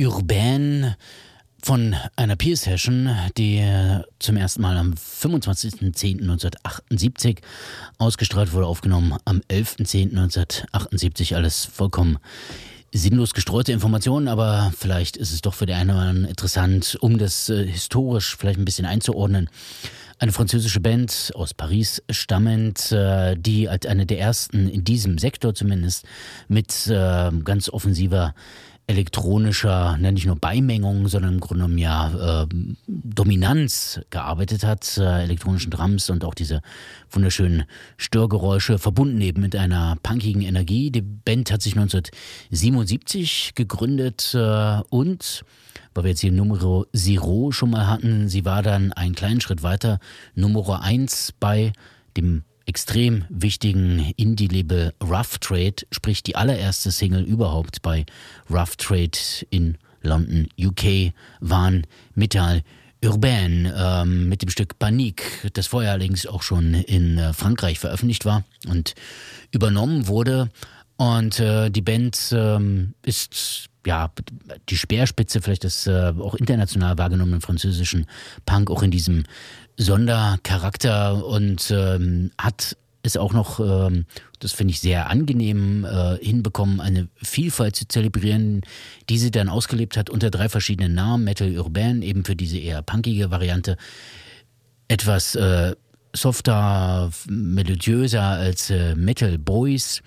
[0.00, 0.94] Urbain
[1.62, 7.40] von einer Peer-Session, die äh, zum ersten Mal am 25.10.1978
[7.98, 11.34] ausgestrahlt wurde, aufgenommen am 11.10.1978.
[11.34, 12.16] Alles vollkommen
[12.94, 17.18] sinnlos gestreute Informationen, aber vielleicht ist es doch für die einen oder anderen interessant, um
[17.18, 19.50] das äh, historisch vielleicht ein bisschen einzuordnen.
[20.20, 25.54] Eine französische Band aus Paris stammend, äh, die als eine der ersten in diesem Sektor
[25.54, 26.04] zumindest
[26.48, 28.34] mit ähm, ganz offensiver
[28.88, 32.46] elektronischer, nicht nur Beimengung, sondern im Grunde genommen ja äh,
[32.86, 36.62] Dominanz gearbeitet hat, äh, elektronischen Drums und auch diese
[37.10, 37.64] wunderschönen
[37.98, 40.90] Störgeräusche, verbunden eben mit einer punkigen Energie.
[40.90, 45.44] Die Band hat sich 1977 gegründet äh, und
[45.94, 49.62] weil wir jetzt hier Numero Zero schon mal hatten, sie war dann einen kleinen Schritt
[49.62, 49.98] weiter,
[50.34, 51.72] Numero 1 bei
[52.16, 58.04] dem extrem wichtigen Indie-Label Rough Trade, sprich die allererste Single überhaupt bei
[58.50, 59.18] Rough Trade
[59.48, 62.62] in London, UK, waren Metal
[63.02, 68.24] Urbain ähm, mit dem Stück Panique, das vorher allerdings auch schon in äh, Frankreich veröffentlicht
[68.24, 68.94] war und
[69.50, 70.50] übernommen wurde.
[70.96, 74.12] Und äh, die Band ähm, ist ja
[74.68, 78.06] die Speerspitze vielleicht des äh, auch international wahrgenommenen französischen
[78.46, 79.24] Punk auch in diesem
[79.76, 84.04] Sondercharakter und ähm, hat es auch noch, ähm,
[84.40, 88.60] das finde ich sehr angenehm, äh, hinbekommen, eine Vielfalt zu zelebrieren,
[89.08, 91.24] die sie dann ausgelebt hat unter drei verschiedenen Namen.
[91.24, 93.76] Metal Urban, eben für diese eher punkige Variante.
[94.88, 95.74] Etwas äh,
[96.14, 100.02] softer, melodiöser als äh, Metal Boys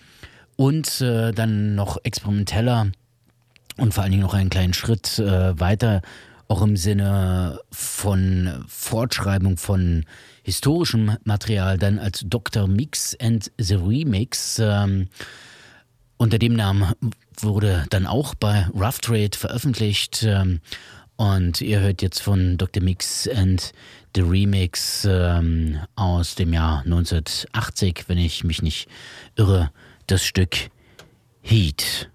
[0.56, 2.92] und äh, dann noch experimenteller
[3.78, 6.02] und vor allen Dingen noch einen kleinen Schritt äh, weiter
[6.52, 10.04] auch im Sinne von Fortschreibung von
[10.44, 12.68] historischem Material dann als Dr.
[12.68, 14.60] Mix and the Remix.
[14.60, 15.08] Ähm,
[16.18, 16.92] unter dem Namen
[17.40, 20.24] wurde dann auch bei Rough Trade veröffentlicht.
[20.24, 20.60] Ähm,
[21.16, 22.84] und ihr hört jetzt von Dr.
[22.84, 23.72] Mix and
[24.14, 28.90] the Remix ähm, aus dem Jahr 1980, wenn ich mich nicht
[29.38, 29.72] irre,
[30.08, 30.70] das Stück
[31.42, 32.10] Heat.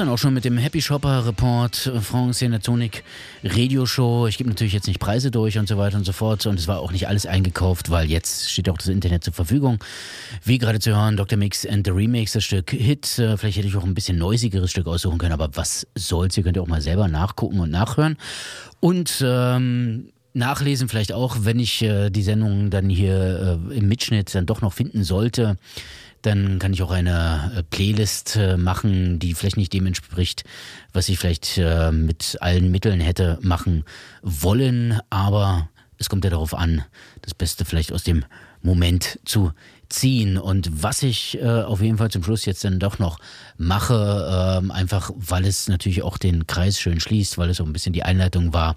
[0.00, 3.04] Dann auch schon mit dem Happy Shopper Report France Senatonic
[3.44, 4.26] Radio Show.
[4.28, 6.46] Ich gebe natürlich jetzt nicht Preise durch und so weiter und so fort.
[6.46, 9.78] Und es war auch nicht alles eingekauft, weil jetzt steht auch das Internet zur Verfügung.
[10.42, 11.38] Wie gerade zu hören, Dr.
[11.38, 13.18] Mix and the Remix, das Stück Hit.
[13.18, 16.34] Äh, vielleicht hätte ich auch ein bisschen neusigeres Stück aussuchen können, aber was soll's?
[16.38, 18.16] Ihr könnt ja auch mal selber nachgucken und nachhören.
[18.80, 24.34] Und ähm, nachlesen vielleicht auch, wenn ich äh, die Sendung dann hier äh, im Mitschnitt
[24.34, 25.58] dann doch noch finden sollte
[26.22, 30.44] dann kann ich auch eine äh, Playlist äh, machen, die vielleicht nicht dem entspricht,
[30.92, 33.84] was ich vielleicht äh, mit allen Mitteln hätte machen
[34.22, 35.00] wollen.
[35.08, 35.68] Aber
[35.98, 36.84] es kommt ja darauf an,
[37.22, 38.24] das Beste vielleicht aus dem
[38.62, 39.52] Moment zu
[39.88, 40.36] ziehen.
[40.38, 43.18] Und was ich auf jeden Fall zum Schluss jetzt dann doch noch
[43.56, 47.72] mache, äh, einfach weil es natürlich auch den Kreis schön schließt, weil es so ein
[47.72, 48.76] bisschen die Einleitung war,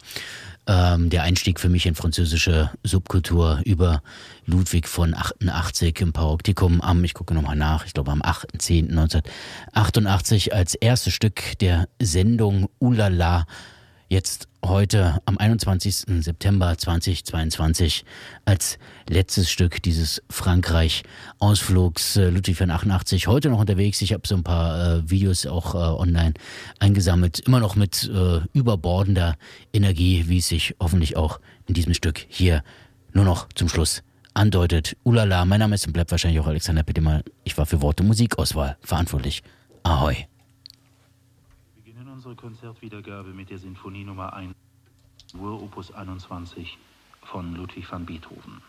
[0.68, 4.02] ähm, der Einstieg für mich in französische Subkultur über
[4.46, 10.76] Ludwig von 88 im Paroptikum am, ich gucke nochmal nach, ich glaube am 8.10.1988 als
[10.76, 13.46] erstes Stück der Sendung Ulala
[14.14, 16.24] jetzt heute am 21.
[16.24, 18.06] September 2022
[18.46, 18.78] als
[19.10, 22.18] letztes Stück dieses Frankreich-Ausflugs.
[22.18, 24.02] Äh, Ludwig von 88 heute noch unterwegs.
[24.04, 26.36] Ich habe so ein paar äh, Videos auch äh, online
[26.80, 27.40] eingesammelt.
[27.40, 29.36] Immer noch mit äh, überbordender
[29.74, 32.64] Energie, wie es sich hoffentlich auch in diesem Stück hier
[33.14, 34.04] nur noch zum Schluss
[34.36, 34.96] andeutet.
[35.04, 37.24] Ulala, mein Name ist und bleibt wahrscheinlich auch Alexander Pittemann.
[37.44, 39.42] Ich war für Worte Musikauswahl verantwortlich.
[39.82, 40.28] Ahoi
[42.44, 44.54] Konzertwiedergabe mit der Sinfonie Nummer 1
[45.40, 46.78] Uhr Opus 21
[47.22, 48.62] von Ludwig van Beethoven.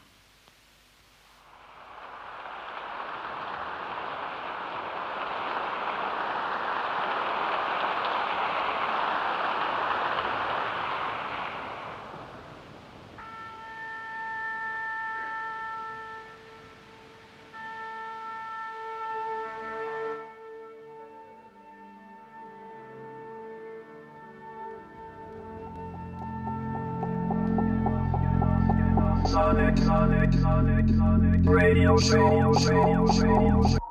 [29.34, 33.83] Sonic, Sonic, Sonic, Sonic, Radio Show, Radio Show, Radio Show.